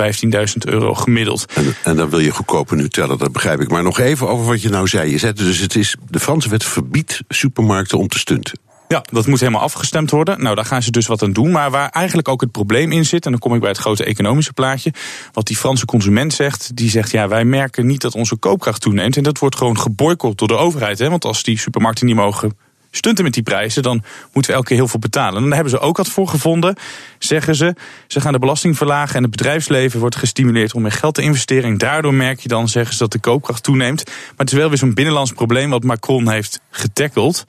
[0.59, 1.45] euro gemiddeld.
[1.53, 3.69] En, en dan wil je goedkope Nutella, dat begrijp ik.
[3.69, 5.11] Maar nog even over wat je nou zei.
[5.11, 8.59] Je dus het is, de Franse wet verbiedt supermarkten om te stunten.
[8.87, 10.41] Ja, dat moet helemaal afgestemd worden.
[10.41, 11.51] Nou, daar gaan ze dus wat aan doen.
[11.51, 14.03] Maar waar eigenlijk ook het probleem in zit, en dan kom ik bij het grote
[14.03, 14.93] economische plaatje.
[15.31, 19.17] Wat die Franse consument zegt, die zegt: ja, wij merken niet dat onze koopkracht toeneemt.
[19.17, 20.99] En dat wordt gewoon geboycott door de overheid.
[20.99, 21.09] Hè?
[21.09, 22.57] Want als die supermarkten niet mogen
[22.91, 25.35] stunten met die prijzen, dan moeten we elke keer heel veel betalen.
[25.35, 26.75] En daar hebben ze ook wat voor gevonden,
[27.19, 27.75] zeggen ze.
[28.07, 31.69] Ze gaan de belasting verlagen en het bedrijfsleven wordt gestimuleerd om meer geld te investeren.
[31.69, 34.03] En daardoor merk je dan, zeggen ze, dat de koopkracht toeneemt.
[34.05, 37.45] Maar het is wel weer zo'n binnenlands probleem wat Macron heeft getackeld.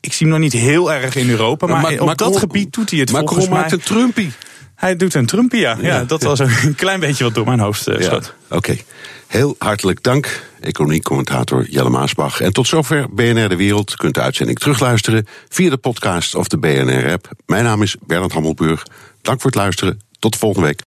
[0.00, 2.72] Ik zie hem nog niet heel erg in Europa, maar, Ma- op Macron- dat gebied
[2.72, 3.58] doet hij het Macron volgens mij.
[3.60, 4.32] maakt een Trumpie.
[4.74, 5.76] Hij doet een Trumpie, ja.
[5.80, 5.86] ja.
[5.86, 6.28] Ja, dat ja.
[6.28, 8.34] was een klein beetje wat door mijn hoofd schoot.
[8.50, 8.76] Oké.
[9.26, 12.40] Heel hartelijk dank, economie-commentator Jelle Maasbach.
[12.40, 13.92] En tot zover BNR De Wereld.
[13.92, 17.28] U kunt de uitzending terugluisteren via de podcast of de BNR-app.
[17.46, 18.82] Mijn naam is Bernard Hammelburg.
[19.22, 20.00] Dank voor het luisteren.
[20.18, 20.76] Tot de volgende week.